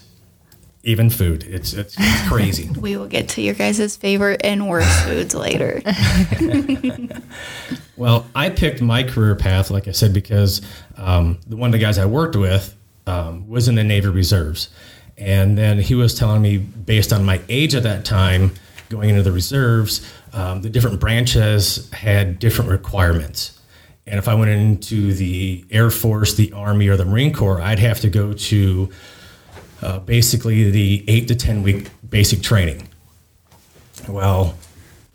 even 0.85 1.11
food. 1.11 1.45
It's 1.45 1.73
it's, 1.73 1.97
it's 1.99 2.29
crazy. 2.29 2.71
We 2.81 2.97
will 2.97 3.09
get 3.09 3.29
to 3.31 3.43
your 3.43 3.55
guys' 3.55 3.97
favorite 3.97 4.43
and 4.45 4.69
worst 4.69 5.05
foods 5.05 5.35
later. 5.35 5.83
Well, 7.97 8.27
I 8.35 8.51
picked 8.51 8.83
my 8.83 9.05
career 9.05 9.37
path, 9.37 9.71
like 9.71 9.87
I 9.87 9.93
said, 9.93 10.13
because 10.13 10.61
um, 10.97 11.39
the 11.47 11.57
one 11.57 11.69
of 11.69 11.73
the 11.73 11.79
guys 11.79 11.99
I 11.99 12.07
worked 12.07 12.35
with 12.35 12.77
um, 13.07 13.49
was 13.49 13.69
in 13.69 13.77
the 13.77 13.85
Navy 13.85 14.09
Reserves. 14.09 14.69
And 15.17 15.57
then 15.57 15.79
he 15.79 15.95
was 15.95 16.19
telling 16.19 16.43
me, 16.43 16.59
based 16.59 17.13
on 17.13 17.25
my 17.25 17.41
age 17.49 17.75
at 17.75 17.85
that 17.85 18.05
time, 18.05 18.53
going 18.89 19.11
into 19.11 19.23
the 19.23 19.31
reserves, 19.31 20.11
um, 20.33 20.63
the 20.63 20.71
different 20.71 20.99
branches 20.99 21.89
had 21.93 22.41
different 22.41 22.71
requirements. 22.71 23.61
And 24.07 24.19
if 24.19 24.27
I 24.27 24.35
went 24.35 24.51
into 24.51 25.15
the 25.15 25.65
Air 25.71 25.91
Force, 25.91 26.35
the 26.35 26.53
Army, 26.53 26.89
or 26.89 26.97
the 26.97 27.05
Marine 27.05 27.33
Corps, 27.33 27.61
I'd 27.61 27.79
have 27.79 28.01
to 28.01 28.11
go 28.11 28.33
to 28.33 28.91
uh, 29.85 29.99
basically 30.01 30.71
the 30.71 31.05
eight 31.07 31.29
to 31.29 31.35
10 31.35 31.63
week 31.63 31.91
basic 32.09 32.43
training. 32.43 32.89
Well, 34.09 34.57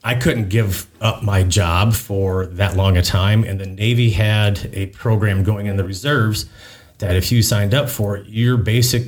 I 0.03 0.15
couldn't 0.15 0.49
give 0.49 0.87
up 1.01 1.23
my 1.23 1.43
job 1.43 1.93
for 1.93 2.45
that 2.45 2.75
long 2.77 2.95
a 2.95 3.01
time. 3.01 3.43
And 3.43 3.59
the 3.59 3.65
Navy 3.65 4.11
had 4.11 4.69
a 4.73 4.87
program 4.87 5.43
going 5.43 5.65
in 5.65 5.75
the 5.75 5.83
reserves 5.83 6.45
that 6.99 7.15
if 7.15 7.31
you 7.31 7.41
signed 7.41 7.73
up 7.73 7.89
for 7.89 8.17
it, 8.17 8.27
your 8.27 8.57
basic 8.57 9.03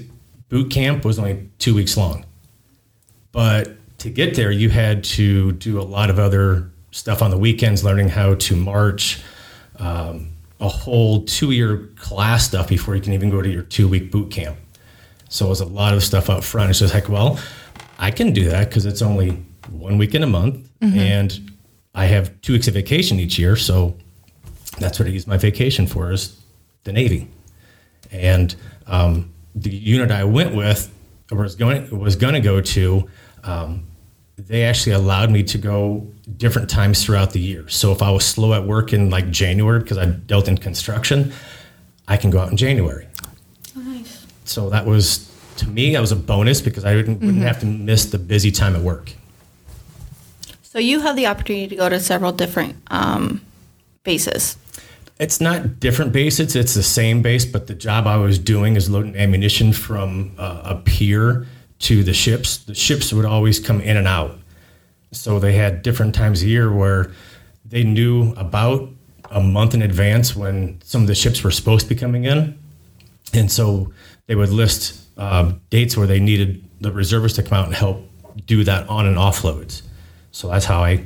boot 0.50 0.72
camp 0.72 1.06
was 1.06 1.18
only 1.20 1.50
two 1.60 1.76
weeks 1.76 1.96
long. 1.96 2.26
But 3.32 3.78
to 4.00 4.10
get 4.10 4.36
there, 4.36 4.52
you 4.52 4.70
had 4.70 5.04
to 5.06 5.54
do 5.54 5.80
a 5.80 5.84
lot 5.84 6.10
of 6.10 6.20
other 6.20 6.70
stuff 6.92 7.22
on 7.22 7.32
the 7.32 7.38
weekends, 7.38 7.84
learning 7.84 8.10
how 8.10 8.36
to 8.36 8.56
march, 8.56 9.22
um, 9.78 10.32
a 10.60 10.68
whole 10.68 11.24
two 11.24 11.52
year 11.52 11.90
class 11.96 12.48
stuff 12.48 12.68
before 12.68 12.96
you 12.96 13.02
can 13.02 13.14
even 13.14 13.30
go 13.30 13.42
to 13.42 13.50
your 13.50 13.64
two 13.64 13.88
week 13.88 14.12
boot 14.12 14.32
camp. 14.32 14.58
So 15.32 15.46
it 15.46 15.50
was 15.50 15.62
a 15.62 15.66
lot 15.66 15.94
of 15.94 16.04
stuff 16.04 16.30
up 16.30 16.44
front. 16.44 16.70
It's 16.72 16.80
just 16.80 16.94
like, 16.94 17.08
well, 17.08 17.40
I 17.98 18.12
can 18.12 18.34
do 18.34 18.50
that 18.50 18.68
because 18.68 18.86
it's 18.86 19.02
only 19.02 19.30
one 19.70 19.98
week 19.98 20.14
in 20.14 20.24
a 20.24 20.28
month 20.28 20.70
and 21.00 21.52
I 21.96 22.06
have 22.06 22.40
two 22.42 22.54
weeks 22.54 22.68
of 22.68 22.74
vacation 22.74 23.18
each 23.18 23.40
year. 23.40 23.56
So 23.56 23.96
that's 24.78 25.00
what 25.00 25.08
I 25.08 25.12
use 25.12 25.28
my 25.28 25.38
vacation 25.38 25.88
for 25.88 26.12
is 26.12 26.38
the 26.84 26.92
Navy. 26.92 27.30
And 28.12 28.54
um, 28.88 29.32
the 29.56 29.70
unit 29.70 30.12
I 30.12 30.26
went 30.26 30.54
with 30.54 30.94
or 31.32 31.38
was 31.38 31.56
going 31.56 31.98
was 31.98 32.18
going 32.18 32.34
to 32.34 32.42
go 32.42 32.60
to, 32.60 33.10
um, 33.46 33.88
they 34.38 34.64
actually 34.64 34.94
allowed 34.94 35.30
me 35.32 35.44
to 35.44 35.58
go 35.58 36.06
different 36.36 36.70
times 36.70 37.06
throughout 37.06 37.32
the 37.32 37.40
year. 37.40 37.70
So 37.70 37.94
if 37.94 38.02
I 38.02 38.12
was 38.12 38.26
slow 38.26 38.54
at 38.54 38.66
work 38.66 38.92
in 38.92 39.10
like 39.10 39.30
January 39.30 39.80
because 39.80 39.98
I 39.98 40.08
dealt 40.08 40.50
in 40.50 40.58
construction, 40.58 41.32
I 42.08 42.18
can 42.18 42.32
go 42.32 42.40
out 42.40 42.52
in 42.52 42.58
January. 42.58 43.08
So 44.52 44.70
that 44.70 44.86
was 44.86 45.32
to 45.58 45.70
me 45.70 45.94
that 45.94 46.02
was 46.02 46.12
a 46.12 46.16
bonus 46.16 46.62
because 46.62 46.84
I 46.84 46.96
wouldn't, 46.96 47.22
wouldn't 47.22 47.44
have 47.44 47.60
to 47.62 47.66
miss 47.66 48.06
the 48.06 48.18
busy 48.18 48.52
time 48.52 48.76
at 48.76 48.82
work. 48.82 49.14
so 50.62 50.80
you 50.80 51.00
have 51.00 51.16
the 51.16 51.28
opportunity 51.28 51.68
to 51.68 51.76
go 51.76 51.90
to 51.90 52.00
several 52.00 52.32
different 52.32 52.76
um, 52.88 53.42
bases. 54.04 54.58
It's 55.20 55.40
not 55.40 55.80
different 55.80 56.12
bases; 56.12 56.56
it's 56.56 56.74
the 56.74 56.84
same 56.84 57.22
base, 57.22 57.46
but 57.46 57.68
the 57.68 57.76
job 57.76 58.08
I 58.08 58.18
was 58.18 58.40
doing 58.40 58.76
is 58.76 58.90
loading 58.90 59.16
ammunition 59.16 59.72
from 59.72 60.32
uh, 60.38 60.62
a 60.66 60.76
pier 60.76 61.46
to 61.80 62.04
the 62.04 62.14
ships. 62.14 62.58
The 62.58 62.76
ships 62.76 63.14
would 63.14 63.26
always 63.26 63.60
come 63.60 63.82
in 63.82 63.98
and 63.98 64.08
out, 64.08 64.38
so 65.12 65.40
they 65.40 65.54
had 65.54 65.84
different 65.84 66.16
times 66.16 66.42
a 66.42 66.48
year 66.48 66.74
where 66.74 67.12
they 67.64 67.84
knew 67.84 68.34
about 68.34 68.90
a 69.30 69.40
month 69.40 69.74
in 69.76 69.82
advance 69.82 70.36
when 70.36 70.82
some 70.84 71.02
of 71.02 71.08
the 71.08 71.16
ships 71.16 71.44
were 71.44 71.52
supposed 71.52 71.88
to 71.88 71.94
be 71.94 72.00
coming 72.00 72.26
in, 72.26 72.58
and 73.32 73.52
so 73.52 73.94
they 74.32 74.36
would 74.36 74.50
list 74.50 74.98
uh, 75.18 75.52
dates 75.70 75.98
where 75.98 76.08
they 76.08 76.22
needed 76.22 76.64
the 76.80 76.90
reservists 76.90 77.36
to 77.36 77.44
come 77.44 77.58
out 77.58 77.66
and 77.66 77.76
help 77.76 78.10
do 78.46 78.64
that 78.64 78.88
on 78.88 79.06
and 79.06 79.18
offloads. 79.18 79.82
So 80.32 80.48
that's 80.48 80.64
how 80.64 80.82
I 80.82 81.06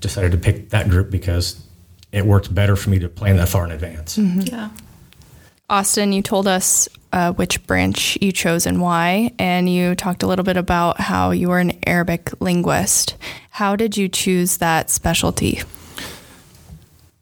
decided 0.00 0.32
to 0.32 0.38
pick 0.38 0.70
that 0.70 0.88
group 0.88 1.08
because 1.08 1.64
it 2.10 2.26
worked 2.26 2.52
better 2.52 2.74
for 2.74 2.90
me 2.90 2.98
to 2.98 3.08
plan 3.08 3.36
that 3.36 3.48
far 3.48 3.64
in 3.64 3.70
advance. 3.70 4.18
Yeah. 4.18 4.70
Austin, 5.70 6.12
you 6.12 6.20
told 6.20 6.48
us 6.48 6.88
uh, 7.12 7.32
which 7.34 7.64
branch 7.64 8.18
you 8.20 8.32
chose 8.32 8.66
and 8.66 8.80
why, 8.80 9.30
and 9.38 9.70
you 9.70 9.94
talked 9.94 10.24
a 10.24 10.26
little 10.26 10.44
bit 10.44 10.56
about 10.56 10.98
how 10.98 11.30
you 11.30 11.50
were 11.50 11.60
an 11.60 11.78
Arabic 11.86 12.32
linguist. 12.40 13.14
How 13.50 13.76
did 13.76 13.96
you 13.96 14.08
choose 14.08 14.56
that 14.56 14.90
specialty? 14.90 15.62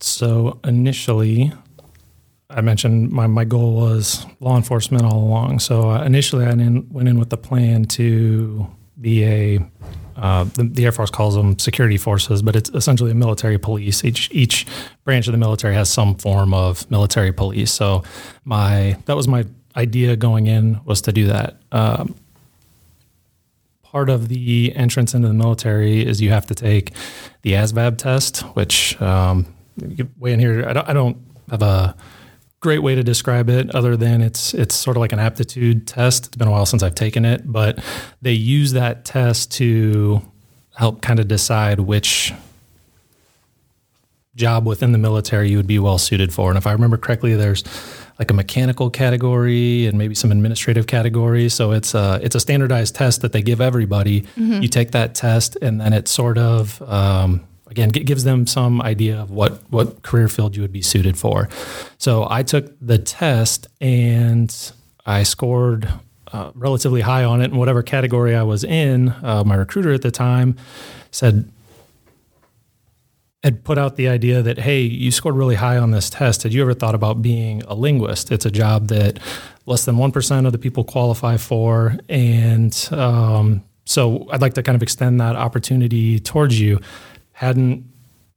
So 0.00 0.58
initially, 0.64 1.52
I 2.54 2.60
mentioned 2.60 3.10
my, 3.10 3.26
my 3.26 3.44
goal 3.44 3.74
was 3.74 4.26
law 4.40 4.56
enforcement 4.56 5.04
all 5.04 5.18
along. 5.18 5.60
So 5.60 5.90
uh, 5.90 6.04
initially, 6.04 6.44
I 6.44 6.54
went 6.54 7.08
in 7.08 7.18
with 7.18 7.30
the 7.30 7.36
plan 7.36 7.84
to 7.86 8.66
be 9.00 9.24
a 9.24 9.58
uh, 10.14 10.44
the, 10.44 10.64
the 10.64 10.84
Air 10.84 10.92
Force 10.92 11.10
calls 11.10 11.34
them 11.34 11.58
security 11.58 11.96
forces, 11.96 12.42
but 12.42 12.54
it's 12.54 12.68
essentially 12.70 13.10
a 13.10 13.14
military 13.14 13.58
police. 13.58 14.04
Each 14.04 14.28
each 14.30 14.66
branch 15.04 15.26
of 15.26 15.32
the 15.32 15.38
military 15.38 15.74
has 15.74 15.90
some 15.90 16.14
form 16.16 16.52
of 16.52 16.88
military 16.90 17.32
police. 17.32 17.72
So 17.72 18.04
my 18.44 18.98
that 19.06 19.16
was 19.16 19.26
my 19.26 19.46
idea 19.74 20.16
going 20.16 20.46
in 20.46 20.80
was 20.84 21.00
to 21.02 21.12
do 21.12 21.26
that. 21.26 21.56
Um, 21.72 22.14
part 23.82 24.10
of 24.10 24.28
the 24.28 24.74
entrance 24.76 25.14
into 25.14 25.28
the 25.28 25.34
military 25.34 26.06
is 26.06 26.20
you 26.20 26.30
have 26.30 26.46
to 26.46 26.54
take 26.54 26.92
the 27.42 27.52
ASVAB 27.52 27.96
test, 27.98 28.40
which 28.54 29.00
um, 29.00 29.46
way 30.18 30.32
in 30.32 30.40
here. 30.40 30.68
I 30.68 30.72
don't, 30.72 30.88
I 30.88 30.92
don't 30.92 31.16
have 31.50 31.62
a 31.62 31.96
great 32.62 32.78
way 32.78 32.94
to 32.94 33.02
describe 33.02 33.50
it 33.50 33.74
other 33.74 33.96
than 33.96 34.22
it's 34.22 34.54
it's 34.54 34.74
sort 34.74 34.96
of 34.96 35.00
like 35.00 35.12
an 35.12 35.18
aptitude 35.18 35.86
test. 35.86 36.28
It's 36.28 36.36
been 36.36 36.48
a 36.48 36.50
while 36.50 36.64
since 36.64 36.82
I've 36.82 36.94
taken 36.94 37.24
it, 37.24 37.42
but 37.44 37.82
they 38.22 38.32
use 38.32 38.72
that 38.72 39.04
test 39.04 39.50
to 39.52 40.22
help 40.76 41.02
kind 41.02 41.20
of 41.20 41.28
decide 41.28 41.80
which 41.80 42.32
job 44.34 44.64
within 44.64 44.92
the 44.92 44.98
military 44.98 45.50
you 45.50 45.58
would 45.58 45.66
be 45.66 45.78
well 45.78 45.98
suited 45.98 46.32
for. 46.32 46.48
And 46.48 46.56
if 46.56 46.66
I 46.66 46.72
remember 46.72 46.96
correctly, 46.96 47.34
there's 47.34 47.64
like 48.18 48.30
a 48.30 48.34
mechanical 48.34 48.88
category 48.88 49.86
and 49.86 49.98
maybe 49.98 50.14
some 50.14 50.30
administrative 50.30 50.86
category. 50.86 51.48
So 51.48 51.72
it's 51.72 51.94
a 51.94 52.20
it's 52.22 52.36
a 52.36 52.40
standardized 52.40 52.94
test 52.94 53.22
that 53.22 53.32
they 53.32 53.42
give 53.42 53.60
everybody. 53.60 54.24
You 54.62 54.68
take 54.68 54.92
that 54.92 55.14
test, 55.16 55.56
and 55.60 55.80
then 55.80 55.92
it 55.92 56.06
sort 56.08 56.38
of 56.38 56.80
um, 56.82 57.44
again 57.72 57.90
g- 57.90 58.04
gives 58.04 58.22
them 58.22 58.46
some 58.46 58.80
idea 58.80 59.20
of 59.20 59.30
what 59.30 59.60
what 59.70 60.02
career 60.02 60.28
field 60.28 60.54
you 60.54 60.62
would 60.62 60.72
be 60.72 60.82
suited 60.82 61.18
for. 61.18 61.48
So 61.98 62.26
I 62.30 62.44
took 62.44 62.72
the 62.80 62.98
test 62.98 63.66
and 63.80 64.54
I 65.04 65.24
scored. 65.24 65.88
Uh, 66.34 66.50
relatively 66.54 67.02
high 67.02 67.24
on 67.24 67.42
it 67.42 67.50
in 67.50 67.58
whatever 67.58 67.82
category 67.82 68.34
I 68.34 68.42
was 68.42 68.64
in. 68.64 69.10
Uh, 69.22 69.44
my 69.44 69.54
recruiter 69.54 69.92
at 69.92 70.00
the 70.00 70.10
time 70.10 70.56
said, 71.10 71.52
had 73.42 73.64
put 73.64 73.76
out 73.76 73.96
the 73.96 74.08
idea 74.08 74.40
that 74.42 74.58
hey 74.58 74.80
you 74.80 75.10
scored 75.10 75.34
really 75.34 75.56
high 75.56 75.76
on 75.76 75.90
this 75.90 76.08
test 76.08 76.42
had 76.42 76.52
you 76.52 76.62
ever 76.62 76.74
thought 76.74 76.94
about 76.94 77.22
being 77.22 77.62
a 77.64 77.74
linguist 77.74 78.30
it's 78.30 78.46
a 78.46 78.50
job 78.50 78.88
that 78.88 79.18
less 79.66 79.84
than 79.84 79.96
1% 79.96 80.46
of 80.46 80.52
the 80.52 80.58
people 80.58 80.84
qualify 80.84 81.36
for 81.36 81.96
and 82.08 82.88
um, 82.92 83.62
so 83.84 84.28
i'd 84.30 84.40
like 84.40 84.54
to 84.54 84.62
kind 84.62 84.76
of 84.76 84.82
extend 84.82 85.20
that 85.20 85.36
opportunity 85.36 86.20
towards 86.20 86.60
you 86.60 86.80
hadn't 87.42 87.84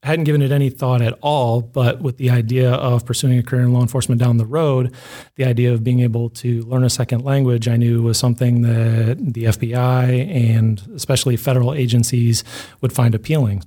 hadn't 0.04 0.26
given 0.26 0.42
it 0.42 0.52
any 0.52 0.70
thought 0.70 1.02
at 1.02 1.18
all 1.22 1.62
but 1.62 2.02
with 2.02 2.18
the 2.18 2.30
idea 2.30 2.72
of 2.72 3.06
pursuing 3.06 3.38
a 3.40 3.44
career 3.44 3.64
in 3.64 3.74
law 3.74 3.82
enforcement 3.82 4.20
down 4.20 4.38
the 4.38 4.46
road 4.46 4.94
the 5.36 5.46
idea 5.46 5.74
of 5.74 5.84
being 5.84 6.00
able 6.02 6.30
to 6.30 6.62
learn 6.64 6.84
a 6.84 6.90
second 6.90 7.24
language 7.24 7.68
i 7.68 7.76
knew 7.76 8.02
was 8.02 8.18
something 8.18 8.62
that 8.62 9.18
the 9.20 9.46
fbi 9.46 10.06
and 10.36 10.88
especially 10.96 11.36
federal 11.38 11.74
agencies 11.74 12.44
would 12.82 12.94
find 12.94 13.16
appealing 13.16 13.64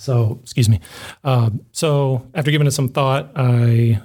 so, 0.00 0.38
excuse 0.44 0.68
me. 0.68 0.78
Um, 1.24 1.60
so, 1.72 2.24
after 2.32 2.52
giving 2.52 2.68
it 2.68 2.70
some 2.70 2.88
thought, 2.88 3.32
I 3.34 4.00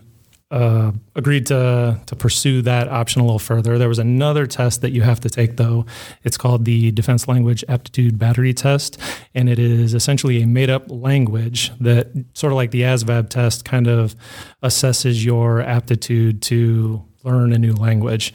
uh, 0.53 0.91
agreed 1.15 1.47
to 1.47 1.99
to 2.05 2.15
pursue 2.15 2.61
that 2.61 2.87
option 2.87 3.21
a 3.21 3.23
little 3.23 3.39
further. 3.39 3.79
There 3.79 3.89
was 3.89 3.97
another 3.97 4.45
test 4.45 4.81
that 4.81 4.91
you 4.91 5.01
have 5.01 5.19
to 5.21 5.29
take, 5.29 5.57
though. 5.57 5.85
It's 6.23 6.37
called 6.37 6.65
the 6.65 6.91
Defense 6.91 7.27
Language 7.27 7.65
Aptitude 7.67 8.19
Battery 8.19 8.53
Test, 8.53 8.99
and 9.33 9.49
it 9.49 9.57
is 9.57 9.95
essentially 9.95 10.43
a 10.43 10.47
made 10.47 10.69
up 10.69 10.83
language 10.91 11.71
that, 11.79 12.11
sort 12.33 12.53
of 12.53 12.57
like 12.57 12.69
the 12.69 12.81
ASVAB 12.83 13.29
test, 13.29 13.65
kind 13.65 13.87
of 13.87 14.15
assesses 14.61 15.25
your 15.25 15.59
aptitude 15.61 16.43
to 16.43 17.03
learn 17.23 17.51
a 17.51 17.57
new 17.57 17.73
language. 17.73 18.31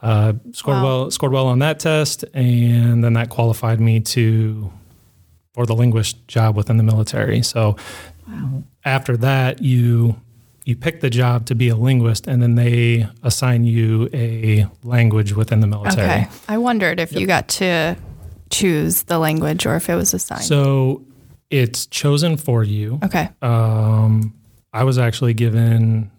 Uh, 0.00 0.32
scored 0.52 0.78
Wow. 0.78 0.84
well, 0.84 1.10
scored 1.10 1.32
well 1.32 1.48
on 1.48 1.58
that 1.58 1.80
test, 1.80 2.24
and 2.32 3.04
then 3.04 3.12
that 3.12 3.28
qualified 3.28 3.78
me 3.78 4.00
to 4.00 4.72
for 5.52 5.66
the 5.66 5.74
linguist 5.74 6.26
job 6.28 6.56
within 6.56 6.78
the 6.78 6.82
military. 6.84 7.42
So 7.42 7.76
after 8.84 9.16
that, 9.18 9.60
you 9.60 10.16
you 10.68 10.76
pick 10.76 11.00
the 11.00 11.08
job 11.08 11.46
to 11.46 11.54
be 11.54 11.70
a 11.70 11.74
linguist, 11.74 12.26
and 12.26 12.42
then 12.42 12.54
they 12.54 13.08
assign 13.22 13.64
you 13.64 14.06
a 14.12 14.66
language 14.84 15.32
within 15.32 15.60
the 15.60 15.66
military. 15.66 16.06
Okay. 16.06 16.28
I 16.46 16.58
wondered 16.58 17.00
if 17.00 17.10
you 17.10 17.26
got 17.26 17.48
to 17.48 17.96
choose 18.50 19.04
the 19.04 19.18
language 19.18 19.64
or 19.64 19.76
if 19.76 19.88
it 19.88 19.94
was 19.94 20.12
assigned. 20.12 20.44
So 20.44 21.06
it's 21.48 21.86
chosen 21.86 22.36
for 22.36 22.62
you. 22.62 22.98
okay. 23.02 23.30
Um, 23.40 24.34
I 24.74 24.84
was 24.84 24.98
actually 24.98 25.32
given 25.32 26.10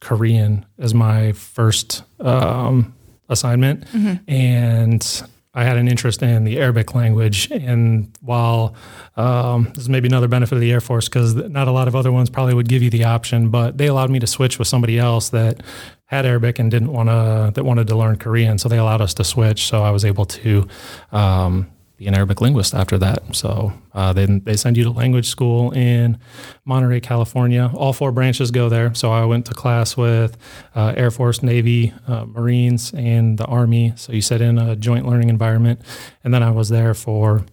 Korean 0.00 0.66
as 0.78 0.92
my 0.92 1.32
first 1.32 2.02
um, 2.20 2.94
assignment, 3.30 3.86
and 4.28 5.22
I 5.54 5.64
had 5.64 5.76
an 5.76 5.88
interest 5.88 6.22
in 6.22 6.44
the 6.44 6.58
Arabic 6.58 6.94
language. 6.94 7.48
And 7.50 8.16
while 8.20 8.74
um, 9.16 9.70
this 9.74 9.84
is 9.84 9.88
maybe 9.88 10.08
another 10.08 10.28
benefit 10.28 10.54
of 10.54 10.60
the 10.60 10.72
Air 10.72 10.80
Force, 10.80 11.08
because 11.08 11.34
not 11.34 11.68
a 11.68 11.72
lot 11.72 11.88
of 11.88 11.94
other 11.94 12.10
ones 12.10 12.28
probably 12.28 12.54
would 12.54 12.68
give 12.68 12.82
you 12.82 12.90
the 12.90 13.04
option, 13.04 13.50
but 13.50 13.78
they 13.78 13.86
allowed 13.86 14.10
me 14.10 14.18
to 14.18 14.26
switch 14.26 14.58
with 14.58 14.68
somebody 14.68 14.98
else 14.98 15.28
that 15.30 15.62
had 16.06 16.26
Arabic 16.26 16.58
and 16.58 16.70
didn't 16.70 16.92
want 16.92 17.08
to 17.08 17.52
that 17.54 17.64
wanted 17.64 17.86
to 17.88 17.96
learn 17.96 18.16
Korean, 18.16 18.58
so 18.58 18.68
they 18.68 18.78
allowed 18.78 19.00
us 19.00 19.14
to 19.14 19.24
switch. 19.24 19.66
So 19.66 19.82
I 19.82 19.90
was 19.90 20.04
able 20.04 20.26
to. 20.26 20.68
Um, 21.12 21.70
be 21.96 22.06
an 22.08 22.14
Arabic 22.14 22.40
linguist 22.40 22.74
after 22.74 22.98
that. 22.98 23.22
So 23.36 23.72
uh, 23.92 24.12
then 24.12 24.40
they 24.44 24.56
send 24.56 24.76
you 24.76 24.82
to 24.84 24.90
language 24.90 25.28
school 25.28 25.70
in 25.72 26.18
Monterey, 26.64 27.00
California. 27.00 27.70
All 27.72 27.92
four 27.92 28.10
branches 28.10 28.50
go 28.50 28.68
there. 28.68 28.92
So 28.94 29.12
I 29.12 29.24
went 29.24 29.46
to 29.46 29.54
class 29.54 29.96
with 29.96 30.36
uh, 30.74 30.94
Air 30.96 31.12
Force, 31.12 31.42
Navy, 31.42 31.92
uh, 32.08 32.24
Marines, 32.24 32.92
and 32.94 33.38
the 33.38 33.44
Army. 33.46 33.92
So 33.96 34.12
you 34.12 34.22
sit 34.22 34.40
in 34.40 34.58
a 34.58 34.74
joint 34.74 35.06
learning 35.06 35.28
environment. 35.28 35.80
And 36.24 36.34
then 36.34 36.42
I 36.42 36.50
was 36.50 36.68
there 36.68 36.94
for, 36.94 37.44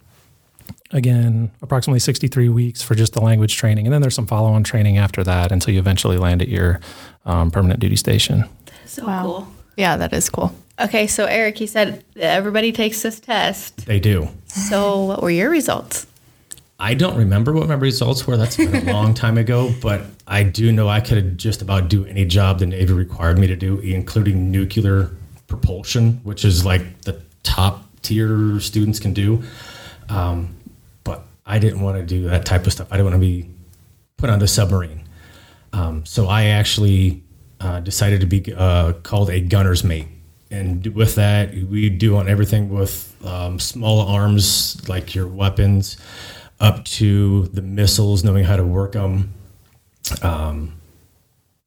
again, 0.91 1.51
approximately 1.61 1.99
63 1.99 2.49
weeks 2.49 2.81
for 2.81 2.95
just 2.95 3.13
the 3.13 3.21
language 3.21 3.55
training. 3.55 3.85
And 3.85 3.93
then 3.93 4.01
there's 4.01 4.15
some 4.15 4.27
follow 4.27 4.51
on 4.53 4.63
training 4.63 4.97
after 4.97 5.23
that 5.23 5.51
until 5.51 5.73
you 5.73 5.79
eventually 5.79 6.17
land 6.17 6.41
at 6.41 6.47
your 6.47 6.79
um, 7.25 7.51
permanent 7.51 7.79
duty 7.79 7.95
station. 7.95 8.45
So 8.85 9.05
Wow. 9.05 9.23
cool. 9.23 9.47
Yeah, 9.77 9.97
that 9.97 10.13
is 10.13 10.29
cool. 10.29 10.53
Okay, 10.79 11.07
so 11.07 11.25
Eric, 11.25 11.57
he 11.57 11.67
said 11.67 12.03
everybody 12.15 12.71
takes 12.71 13.01
this 13.01 13.19
test. 13.19 13.85
They 13.85 13.99
do. 13.99 14.29
So, 14.47 15.03
what 15.03 15.21
were 15.21 15.29
your 15.29 15.49
results? 15.49 16.07
I 16.79 16.95
don't 16.95 17.15
remember 17.15 17.53
what 17.53 17.67
my 17.67 17.75
results 17.75 18.25
were. 18.25 18.37
That's 18.37 18.57
been 18.57 18.87
a 18.87 18.91
long 18.91 19.13
time 19.23 19.37
ago, 19.37 19.71
but 19.83 20.01
I 20.25 20.41
do 20.41 20.71
know 20.71 20.89
I 20.89 20.99
could 20.99 21.37
just 21.37 21.61
about 21.61 21.89
do 21.89 22.05
any 22.05 22.25
job 22.25 22.57
the 22.57 22.65
Navy 22.65 22.93
required 22.93 23.37
me 23.37 23.45
to 23.47 23.55
do, 23.55 23.77
including 23.79 24.49
nuclear 24.49 25.11
propulsion, 25.47 26.19
which 26.23 26.43
is 26.43 26.65
like 26.65 27.01
the 27.01 27.21
top 27.43 27.85
tier 28.01 28.59
students 28.59 28.99
can 28.99 29.13
do. 29.13 29.43
Um, 30.09 30.55
but 31.03 31.23
I 31.45 31.59
didn't 31.59 31.81
want 31.81 31.97
to 31.97 32.03
do 32.03 32.29
that 32.29 32.45
type 32.45 32.65
of 32.65 32.73
stuff. 32.73 32.87
I 32.89 32.97
didn't 32.97 33.11
want 33.11 33.21
to 33.21 33.27
be 33.27 33.47
put 34.17 34.31
on 34.31 34.39
the 34.39 34.47
submarine. 34.47 35.03
Um, 35.73 36.03
so 36.05 36.27
I 36.27 36.45
actually 36.45 37.23
uh, 37.59 37.79
decided 37.81 38.21
to 38.21 38.27
be 38.27 38.53
uh, 38.55 38.93
called 39.03 39.29
a 39.29 39.39
gunner's 39.39 39.83
mate. 39.83 40.07
And 40.51 40.85
with 40.87 41.15
that, 41.15 41.53
we 41.53 41.89
do 41.89 42.17
on 42.17 42.27
everything 42.27 42.69
with 42.69 43.15
um, 43.25 43.57
small 43.57 44.01
arms, 44.01 44.87
like 44.89 45.15
your 45.15 45.25
weapons, 45.27 45.95
up 46.59 46.83
to 46.85 47.43
the 47.47 47.61
missiles, 47.61 48.23
knowing 48.23 48.43
how 48.43 48.57
to 48.57 48.63
work 48.65 48.91
them, 48.91 49.33
um, 50.21 50.73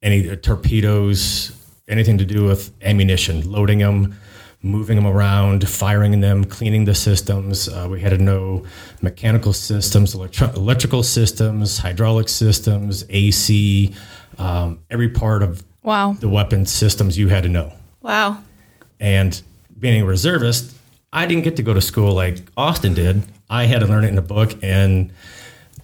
any 0.03 0.37
torpedoes, 0.37 1.53
anything 1.88 2.19
to 2.19 2.26
do 2.26 2.45
with 2.45 2.73
ammunition, 2.83 3.50
loading 3.50 3.79
them, 3.79 4.14
moving 4.62 4.97
them 4.97 5.07
around, 5.07 5.67
firing 5.69 6.21
them, 6.21 6.45
cleaning 6.45 6.85
the 6.85 6.95
systems. 6.95 7.69
Uh, 7.69 7.88
we 7.91 8.00
had 8.00 8.11
to 8.11 8.19
know 8.19 8.64
mechanical 9.00 9.53
systems, 9.55 10.14
electro- 10.14 10.50
electrical 10.53 11.03
systems, 11.03 11.78
hydraulic 11.78 12.28
systems, 12.28 13.04
AC, 13.08 13.95
um, 14.39 14.78
every 14.91 15.08
part 15.08 15.43
of 15.43 15.65
Wow. 15.82 16.17
the 16.21 16.28
weapon 16.28 16.65
systems 16.67 17.17
you 17.19 17.28
had 17.28 17.43
to 17.45 17.49
know. 17.49 17.73
Wow. 18.02 18.39
And 19.00 19.41
being 19.78 20.02
a 20.02 20.04
reservist, 20.07 20.76
I 21.13 21.26
didn't 21.26 21.45
get 21.45 21.57
to 21.57 21.63
go 21.63 21.75
to 21.75 21.80
school 21.80 22.15
like 22.15 22.39
Austin 22.57 22.95
did. 22.95 23.23
I 23.50 23.65
had 23.65 23.80
to 23.80 23.87
learn 23.87 24.04
it 24.04 24.09
in 24.09 24.19
a 24.19 24.23
book 24.23 24.54
and 24.63 25.13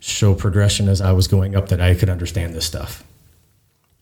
show 0.01 0.35
progression 0.35 0.89
as 0.89 1.01
I 1.01 1.13
was 1.13 1.29
going 1.29 1.55
up 1.55 1.69
that 1.69 1.81
I 1.81 1.95
could 1.95 2.09
understand 2.09 2.55
this 2.55 2.65
stuff. 2.67 3.05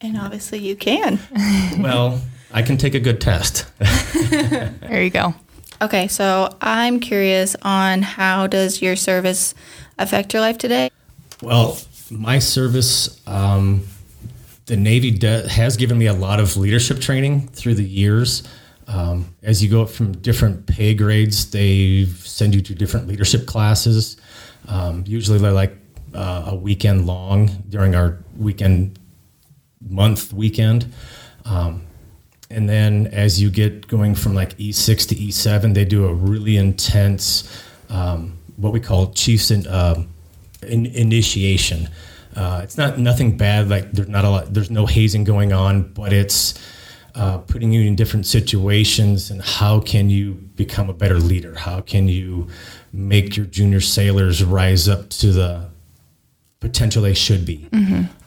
And 0.01 0.17
obviously, 0.17 0.59
you 0.59 0.77
can. 0.77 1.19
Well, 1.79 2.21
I 2.53 2.63
can 2.63 2.77
take 2.77 2.95
a 2.95 3.01
good 3.01 3.21
test. 3.21 3.67
There 4.31 5.03
you 5.03 5.11
go. 5.11 5.35
Okay, 5.81 6.09
so 6.09 6.57
I'm 6.61 6.99
curious 6.99 7.55
on 7.63 8.03
how 8.03 8.47
does 8.47 8.83
your 8.83 8.97
service 8.97 9.55
affect 9.99 10.33
your 10.33 10.41
life 10.41 10.59
today? 10.59 10.91
Well, 11.43 11.79
my 12.11 12.39
service, 12.41 13.21
um, 13.27 13.87
the 14.67 14.77
Navy 14.77 15.11
de- 15.11 15.49
has 15.49 15.77
given 15.77 15.99
me 15.99 16.07
a 16.07 16.13
lot 16.13 16.41
of 16.41 16.57
leadership 16.57 17.01
training 17.01 17.49
through 17.49 17.75
the 17.75 17.85
years. 17.85 18.43
Um, 18.89 19.35
as 19.43 19.63
you 19.63 19.71
go 19.71 19.83
up 19.83 19.91
from 19.91 20.13
different 20.13 20.67
pay 20.67 20.95
grades, 20.95 21.51
they 21.51 22.07
send 22.07 22.55
you 22.55 22.63
to 22.63 22.75
different 22.75 23.07
leadership 23.07 23.47
classes. 23.47 24.17
Um, 24.67 25.05
usually, 25.07 25.39
they're 25.39 25.53
like 25.53 25.77
uh, 26.15 26.45
a 26.49 26.55
weekend 26.57 27.07
long 27.07 27.49
during 27.69 27.95
our 27.95 28.19
weekend 28.37 28.99
month 29.81 30.33
weekend. 30.33 30.93
Um, 31.45 31.83
and 32.51 32.69
then 32.69 33.09
as 33.09 33.41
you 33.41 33.51
get 33.51 33.89
going 33.89 34.15
from 34.15 34.35
like 34.35 34.57
E6 34.57 35.09
to 35.09 35.15
E7, 35.15 35.75
they 35.75 35.85
do 35.85 36.07
a 36.07 36.15
really 36.15 36.57
intense, 36.57 37.63
um, 37.91 38.39
what 38.57 38.73
we 38.73 38.81
call 38.81 39.13
chiefs 39.13 39.51
in, 39.51 39.67
uh, 39.67 40.03
in, 40.63 40.87
initiation. 40.87 41.89
Uh, 42.35 42.61
it's 42.63 42.79
not 42.79 42.99
nothing 42.99 43.37
bad. 43.37 43.69
Like 43.69 43.93
there's 43.93 44.09
not 44.09 44.25
a 44.25 44.31
lot. 44.31 44.55
There's 44.55 44.71
no 44.71 44.87
hazing 44.87 45.25
going 45.25 45.53
on, 45.53 45.93
but 45.93 46.13
it's 46.13 46.55
uh, 47.19 47.39
putting 47.39 47.73
you 47.73 47.83
in 47.83 47.97
different 47.97 48.27
situations 48.27 49.31
and 49.31 49.43
how 49.43 49.81
can 49.81 50.09
you 50.09 50.35
become 50.55 50.89
a 50.89 50.93
better 50.93 51.19
leader? 51.19 51.55
How 51.57 51.81
can 51.81 52.07
you 52.07 52.47
make 52.93 53.37
your 53.37 53.47
junior 53.47 53.81
sailors 53.81 54.43
rise 54.45 54.89
up 54.89 55.11
to 55.11 55.33
the 55.33 55.69
potential 56.61 57.03
they 57.03 57.15
should 57.15 57.45
be? 57.45 57.69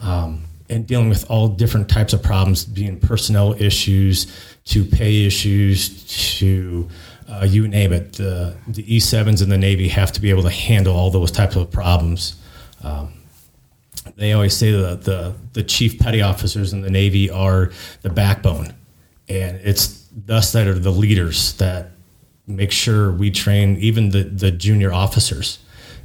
Um, 0.01 0.43
and 0.69 0.85
dealing 0.85 1.07
with 1.07 1.29
all 1.31 1.47
different 1.47 1.89
types 1.89 2.11
of 2.11 2.21
problems, 2.21 2.65
being 2.65 2.99
personnel 2.99 3.53
issues 3.61 4.27
to 4.65 4.83
pay 4.83 5.25
issues 5.25 6.37
to 6.39 6.89
uh, 7.29 7.45
you 7.45 7.67
name 7.67 7.93
it. 7.93 8.13
The 8.13 8.55
the 8.67 8.83
E7s 8.83 9.41
in 9.41 9.49
the 9.49 9.57
Navy 9.57 9.87
have 9.87 10.11
to 10.13 10.21
be 10.21 10.29
able 10.29 10.43
to 10.43 10.49
handle 10.49 10.95
all 10.95 11.09
those 11.11 11.31
types 11.31 11.55
of 11.55 11.71
problems. 11.71 12.35
Um, 12.83 13.13
they 14.15 14.33
always 14.33 14.55
say 14.55 14.71
that 14.71 15.03
the 15.03 15.33
the 15.53 15.63
chief 15.63 15.99
petty 15.99 16.21
officers 16.21 16.73
in 16.73 16.81
the 16.81 16.89
Navy 16.89 17.29
are 17.29 17.71
the 18.01 18.09
backbone, 18.09 18.73
and 19.31 19.61
it's 19.63 20.07
thus 20.11 20.51
that 20.51 20.67
are 20.67 20.77
the 20.77 20.91
leaders 20.91 21.53
that 21.53 21.91
make 22.47 22.71
sure 22.71 23.11
we 23.13 23.31
train 23.31 23.77
even 23.77 24.09
the 24.09 24.23
the 24.23 24.51
junior 24.51 24.91
officers, 24.91 25.59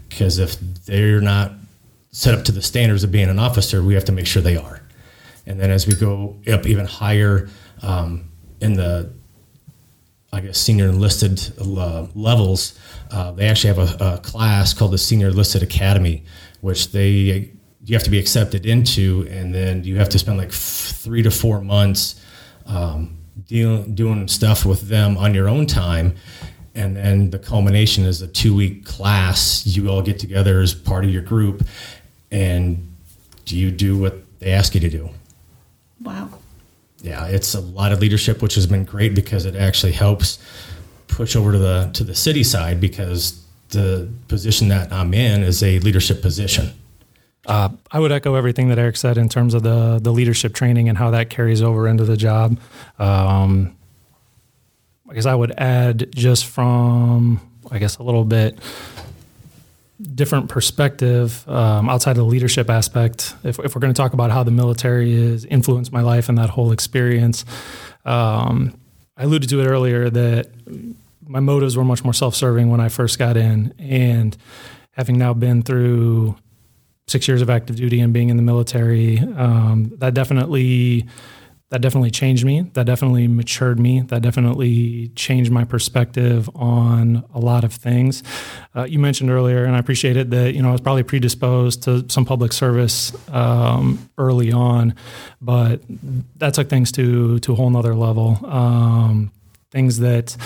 because 0.08 0.38
if 0.38 0.58
they're 0.86 1.20
not 1.20 1.52
set 2.10 2.34
up 2.34 2.44
to 2.44 2.52
the 2.52 2.62
standards 2.62 3.02
of 3.04 3.10
being 3.10 3.28
an 3.28 3.38
officer, 3.38 3.82
we 3.82 3.94
have 3.94 4.04
to 4.04 4.12
make 4.12 4.26
sure 4.26 4.42
they 4.42 4.56
are. 4.56 4.80
And 5.44 5.60
then 5.60 5.70
as 5.70 5.86
we 5.86 5.94
go 5.94 6.36
up 6.52 6.66
even 6.66 6.86
higher 6.86 7.48
um, 7.82 8.30
in 8.60 8.74
the 8.74 9.12
I 10.32 10.40
guess 10.40 10.58
senior 10.58 10.88
enlisted 10.88 11.40
uh, 11.60 12.06
levels, 12.14 12.78
uh, 13.10 13.32
they 13.32 13.48
actually 13.48 13.74
have 13.74 14.00
a, 14.00 14.14
a 14.14 14.18
class 14.18 14.74
called 14.74 14.92
the 14.92 14.98
Senior 14.98 15.28
Enlisted 15.28 15.62
Academy, 15.62 16.24
which 16.60 16.92
they 16.92 17.50
you 17.84 17.94
have 17.94 18.02
to 18.02 18.10
be 18.10 18.18
accepted 18.18 18.66
into, 18.66 19.26
and 19.30 19.54
then 19.54 19.84
you 19.84 19.96
have 19.96 20.08
to 20.10 20.18
spend 20.18 20.38
like 20.38 20.48
f- 20.48 20.92
three 21.04 21.22
to 21.22 21.30
four 21.30 21.60
months 21.60 22.20
um, 22.66 23.15
dealing 23.46 23.94
doing 23.94 24.28
stuff 24.28 24.64
with 24.64 24.88
them 24.88 25.16
on 25.16 25.34
your 25.34 25.48
own 25.48 25.66
time, 25.66 26.14
and 26.74 26.96
then 26.96 27.30
the 27.30 27.38
culmination 27.38 28.04
is 28.04 28.22
a 28.22 28.28
two 28.28 28.54
week 28.54 28.84
class. 28.84 29.66
You 29.66 29.88
all 29.90 30.02
get 30.02 30.18
together 30.18 30.60
as 30.60 30.74
part 30.74 31.04
of 31.04 31.10
your 31.10 31.22
group, 31.22 31.66
and 32.30 32.94
you 33.46 33.70
do 33.70 33.96
what 33.96 34.16
they 34.40 34.52
ask 34.52 34.74
you 34.74 34.80
to 34.80 34.90
do 34.90 35.08
Wow. 36.02 36.28
yeah, 37.02 37.26
it's 37.26 37.54
a 37.54 37.60
lot 37.60 37.92
of 37.92 38.00
leadership, 38.00 38.42
which 38.42 38.54
has 38.56 38.66
been 38.66 38.84
great 38.84 39.14
because 39.14 39.44
it 39.44 39.54
actually 39.56 39.92
helps 39.92 40.38
push 41.08 41.36
over 41.36 41.52
to 41.52 41.58
the 41.58 41.90
to 41.94 42.04
the 42.04 42.14
city 42.14 42.44
side 42.44 42.80
because 42.80 43.42
the 43.70 44.08
position 44.28 44.68
that 44.68 44.92
I'm 44.92 45.14
in 45.14 45.42
is 45.42 45.62
a 45.62 45.78
leadership 45.80 46.22
position. 46.22 46.72
Uh, 47.46 47.68
I 47.92 48.00
would 48.00 48.10
echo 48.10 48.34
everything 48.34 48.68
that 48.68 48.78
Eric 48.78 48.96
said 48.96 49.16
in 49.16 49.28
terms 49.28 49.54
of 49.54 49.62
the 49.62 50.00
the 50.02 50.12
leadership 50.12 50.52
training 50.52 50.88
and 50.88 50.98
how 50.98 51.10
that 51.12 51.30
carries 51.30 51.62
over 51.62 51.86
into 51.86 52.04
the 52.04 52.16
job. 52.16 52.58
Um, 52.98 53.76
I 55.08 55.14
guess 55.14 55.26
I 55.26 55.34
would 55.34 55.52
add 55.56 56.12
just 56.12 56.46
from 56.46 57.40
I 57.70 57.78
guess 57.78 57.98
a 57.98 58.02
little 58.02 58.24
bit 58.24 58.58
different 60.14 60.50
perspective 60.50 61.48
um, 61.48 61.88
outside 61.88 62.12
of 62.12 62.16
the 62.18 62.24
leadership 62.24 62.68
aspect. 62.68 63.34
If, 63.44 63.58
if 63.60 63.74
we're 63.74 63.80
going 63.80 63.94
to 63.94 63.96
talk 63.96 64.12
about 64.12 64.30
how 64.30 64.42
the 64.42 64.50
military 64.50 65.30
has 65.30 65.44
influenced 65.46 65.90
my 65.90 66.02
life 66.02 66.28
and 66.28 66.36
that 66.36 66.50
whole 66.50 66.70
experience, 66.70 67.46
um, 68.04 68.78
I 69.16 69.22
alluded 69.22 69.48
to 69.48 69.60
it 69.60 69.66
earlier 69.66 70.10
that 70.10 70.50
my 71.26 71.40
motives 71.40 71.76
were 71.76 71.84
much 71.84 72.04
more 72.04 72.12
self-serving 72.12 72.70
when 72.70 72.80
I 72.80 72.88
first 72.88 73.18
got 73.18 73.36
in, 73.36 73.72
and 73.78 74.36
having 74.92 75.16
now 75.16 75.32
been 75.32 75.62
through 75.62 76.36
six 77.08 77.28
years 77.28 77.40
of 77.40 77.48
active 77.48 77.76
duty 77.76 78.00
and 78.00 78.12
being 78.12 78.30
in 78.30 78.36
the 78.36 78.42
military, 78.42 79.18
um, 79.36 79.92
that 79.98 80.14
definitely 80.14 81.06
that 81.70 81.80
definitely 81.80 82.12
changed 82.12 82.44
me. 82.44 82.60
That 82.74 82.86
definitely 82.86 83.26
matured 83.26 83.80
me. 83.80 84.00
That 84.02 84.22
definitely 84.22 85.08
changed 85.16 85.50
my 85.50 85.64
perspective 85.64 86.48
on 86.54 87.24
a 87.34 87.40
lot 87.40 87.64
of 87.64 87.72
things. 87.72 88.22
Uh, 88.74 88.84
you 88.84 89.00
mentioned 89.00 89.30
earlier, 89.30 89.64
and 89.64 89.74
I 89.74 89.80
appreciate 89.80 90.16
it, 90.16 90.30
that 90.30 90.54
you 90.54 90.62
know 90.62 90.68
I 90.68 90.72
was 90.72 90.80
probably 90.80 91.02
predisposed 91.02 91.82
to 91.84 92.06
some 92.08 92.24
public 92.24 92.52
service 92.52 93.12
um, 93.30 94.08
early 94.16 94.52
on, 94.52 94.94
but 95.40 95.80
that 96.36 96.54
took 96.54 96.68
things 96.68 96.92
to 96.92 97.40
to 97.40 97.52
a 97.52 97.54
whole 97.56 97.70
nother 97.70 97.94
level. 97.94 98.38
Um, 98.44 99.32
things 99.70 99.98
that. 99.98 100.36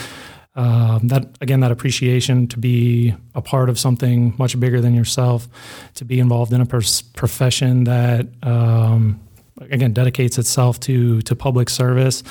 Um, 0.57 1.07
that 1.09 1.37
again, 1.41 1.61
that 1.61 1.71
appreciation 1.71 2.49
to 2.49 2.59
be 2.59 3.15
a 3.35 3.41
part 3.41 3.69
of 3.69 3.79
something 3.79 4.35
much 4.37 4.59
bigger 4.59 4.81
than 4.81 4.95
yourself, 4.95 5.49
to 5.95 6.05
be 6.05 6.19
involved 6.19 6.53
in 6.53 6.61
a 6.61 6.67
pers- 6.67 7.03
profession 7.03 7.85
that 7.85 8.27
um, 8.43 9.21
again 9.61 9.93
dedicates 9.93 10.39
itself 10.39 10.81
to 10.81 11.23
to 11.23 11.37
public 11.37 11.71
service, 11.71 12.25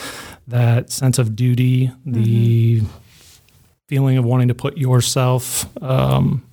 that 0.47 0.91
sense 0.91 1.17
of 1.17 1.35
duty, 1.35 1.91
the 2.05 2.81
mm-hmm. 2.81 2.87
feeling 3.87 4.17
of 4.17 4.25
wanting 4.25 4.49
to 4.49 4.55
put 4.55 4.77
yourself 4.77 5.65
um, 5.81 6.43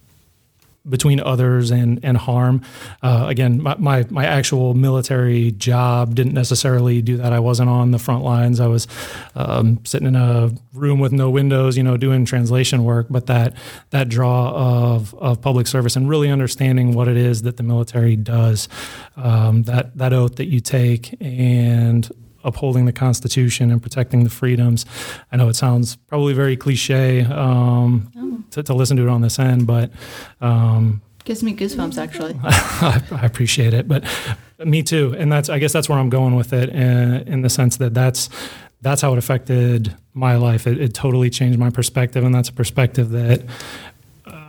between 0.89 1.21
others 1.21 1.71
and 1.71 2.01
and 2.03 2.17
harm. 2.17 2.63
Uh, 3.03 3.27
again, 3.29 3.63
my, 3.63 3.77
my, 3.79 4.05
my 4.11 4.25
actual 4.25 4.75
military 4.75 5.53
job 5.53 6.15
didn't 6.15 6.35
necessarily 6.35 7.03
do 7.03 7.17
that. 7.17 7.33
I 7.33 7.41
wasn't 7.41 7.69
on 7.69 7.91
the 7.91 7.99
front 7.99 8.25
lines. 8.25 8.61
I 8.61 8.67
was 8.67 8.87
um, 9.35 9.85
sitting 9.85 10.09
in 10.09 10.17
a 10.17 10.51
room 10.73 11.01
with 11.01 11.13
no 11.13 11.31
windows, 11.31 11.77
you 11.77 11.83
know, 11.83 11.97
doing 11.97 12.25
translation 12.25 12.85
work. 12.85 13.07
But 13.11 13.27
that 13.27 13.55
that 13.91 14.09
draw 14.09 14.51
of 14.51 15.15
of 15.15 15.41
public 15.41 15.67
service 15.67 15.97
and 15.97 16.09
really 16.09 16.31
understanding 16.31 16.95
what 16.95 17.09
it 17.09 17.17
is 17.17 17.43
that 17.43 17.57
the 17.57 17.63
military 17.63 18.17
does, 18.17 18.69
um, 19.17 19.63
that 19.65 19.97
that 19.97 20.13
oath 20.13 20.37
that 20.37 20.47
you 20.47 20.61
take 20.61 21.17
and 21.21 22.11
upholding 22.47 22.87
the 22.87 22.93
Constitution 22.93 23.71
and 23.71 23.83
protecting 23.83 24.25
the 24.25 24.31
freedoms. 24.31 24.87
I 25.31 25.37
know 25.37 25.49
it 25.49 25.57
sounds 25.57 25.97
probably 25.97 26.33
very 26.33 26.57
cliche 26.57 27.23
um, 27.23 28.11
oh. 28.17 28.43
to, 28.53 28.63
to, 28.63 28.75
listen 28.75 28.97
to 28.97 29.03
it 29.03 29.09
on 29.09 29.21
this 29.21 29.39
end, 29.39 29.67
but 29.67 29.91
um, 30.41 31.03
gives 31.25 31.43
me 31.43 31.55
goosebumps 31.55 31.99
actually. 31.99 32.39
I, 32.45 33.03
I, 33.11 33.27
appreciate 33.27 33.75
it, 33.75 33.87
but 33.87 34.05
me 34.65 34.83
too. 34.83 35.15
And 35.19 35.31
that's 35.31 35.51
I 35.51 35.59
guess 35.59 35.73
that's 35.73 35.89
where 35.89 35.99
I'm 35.99 36.09
going 36.09 36.37
with 36.37 36.53
it, 36.53 36.71
in, 36.71 37.29
in 37.29 37.43
the 37.43 37.51
sense 37.51 37.77
that 37.79 37.93
that's 37.93 38.31
that's 38.81 39.03
how 39.03 39.13
it 39.13 39.19
affected 39.19 39.95
my 40.15 40.37
life. 40.37 40.67
It, 40.67 40.81
it 40.81 40.95
totally 40.95 41.31
changed 41.31 41.59
my 41.59 41.71
perspective, 41.71 42.25
and 42.25 42.35
that's 42.35 42.49
a 42.49 42.53
perspective 42.53 43.11
that 43.11 43.43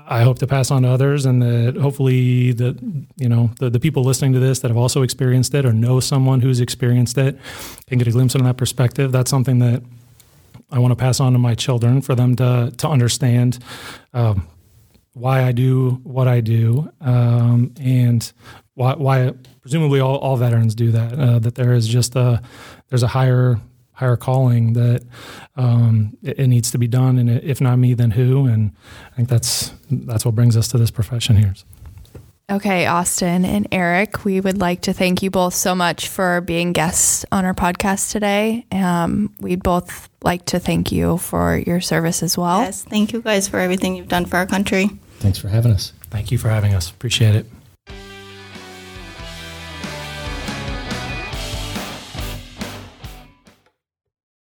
I 0.10 0.24
hope 0.24 0.39
to 0.39 0.48
pass 0.48 0.72
on 0.72 0.84
to 0.84 0.89
others, 0.89 1.26
and 1.26 1.41
that 1.41 1.76
hopefully 1.76 2.54
the 2.54 2.78
you 3.17 3.28
know 3.28 3.52
the, 3.60 3.70
the 3.70 3.80
people 3.80 4.04
listening 4.04 4.34
to 4.34 4.39
this 4.39 4.60
that 4.60 4.70
have 4.70 4.78
also 4.78 5.02
experienced 5.02 5.54
it 5.54 5.65
or 5.65 5.74
know 5.74 6.00
someone 6.00 6.41
who's 6.41 6.62
experienced 6.62 7.17
it 7.17 7.38
can 7.88 7.98
get 7.98 8.08
a 8.08 8.12
glimpse 8.12 8.34
into 8.34 8.46
that 8.46 8.58
perspective. 8.58 9.12
That's 9.12 9.30
something 9.30 9.60
that 9.60 9.84
I 10.72 10.80
want 10.80 10.91
to 10.91 10.96
pass 10.96 11.20
on 11.20 11.34
to 11.34 11.39
my 11.39 11.56
children 11.56 12.02
for 12.02 12.15
them 12.15 12.36
to 12.38 12.74
to 12.78 12.88
understand 12.88 13.60
um, 14.13 14.48
why 15.13 15.43
I 15.43 15.52
do 15.52 16.00
what 16.04 16.28
I 16.28 16.39
do, 16.39 16.89
um, 17.02 17.74
and 17.80 18.32
why, 18.76 18.93
why 18.93 19.34
presumably 19.62 20.00
all, 20.00 20.17
all 20.17 20.38
veterans 20.38 20.76
do 20.76 20.91
that. 20.91 21.20
Uh, 21.20 21.39
that 21.39 21.56
there 21.56 21.74
is 21.74 21.88
just 21.88 22.15
a 22.15 22.41
there's 22.89 23.04
a 23.04 23.08
higher 23.08 23.60
higher 23.98 24.16
calling 24.16 24.74
that 24.74 25.04
um, 25.56 26.16
it, 26.22 26.40
it, 26.40 26.48
needs 26.48 26.70
to 26.72 26.78
be 26.78 26.88
done, 26.88 27.18
and 27.18 27.30
if 27.30 27.60
not 27.60 27.78
me, 27.78 27.96
then 27.96 28.12
who? 28.12 28.46
And 28.46 28.72
I 29.12 29.16
think 29.16 29.28
that's 29.28 29.74
that's 29.92 30.24
what 30.24 30.36
brings 30.36 30.56
us 30.56 30.68
to 30.70 30.78
this 30.78 30.92
profession 30.92 31.36
here. 31.36 31.54
Okay, 32.50 32.86
Austin 32.86 33.44
and 33.44 33.68
Eric, 33.74 34.24
we 34.24 34.40
would 34.40 34.58
like 34.58 34.82
to 34.84 34.94
thank 34.94 35.22
you 35.22 35.30
both 35.30 35.54
so 35.54 35.76
much 35.76 36.08
for 36.08 36.40
being 36.40 36.72
guests 36.72 37.26
on 37.30 37.44
our 37.44 37.54
podcast 37.54 38.12
today. 38.12 38.66
Um, 38.72 39.34
we'd 39.42 39.64
both 39.64 40.10
like 40.24 40.46
to 40.46 40.60
thank 40.60 40.92
you 40.92 41.18
for 41.18 41.58
your 41.58 41.82
service 41.82 42.24
as 42.24 42.38
well. 42.38 42.62
Yes, 42.62 42.84
thank 42.84 43.12
you 43.12 43.22
guys 43.22 43.50
for 43.50 43.60
everything 43.60 43.98
you've 43.98 44.08
done 44.08 44.26
for 44.26 44.38
our 44.38 44.46
country. 44.46 44.90
Thanks 45.20 45.40
for 45.40 45.50
having 45.50 45.74
us. 45.74 45.92
Thank 46.10 46.32
you 46.32 46.38
for 46.38 46.48
having 46.48 46.74
us. 46.74 46.90
Appreciate 46.90 47.36
it. 47.36 47.48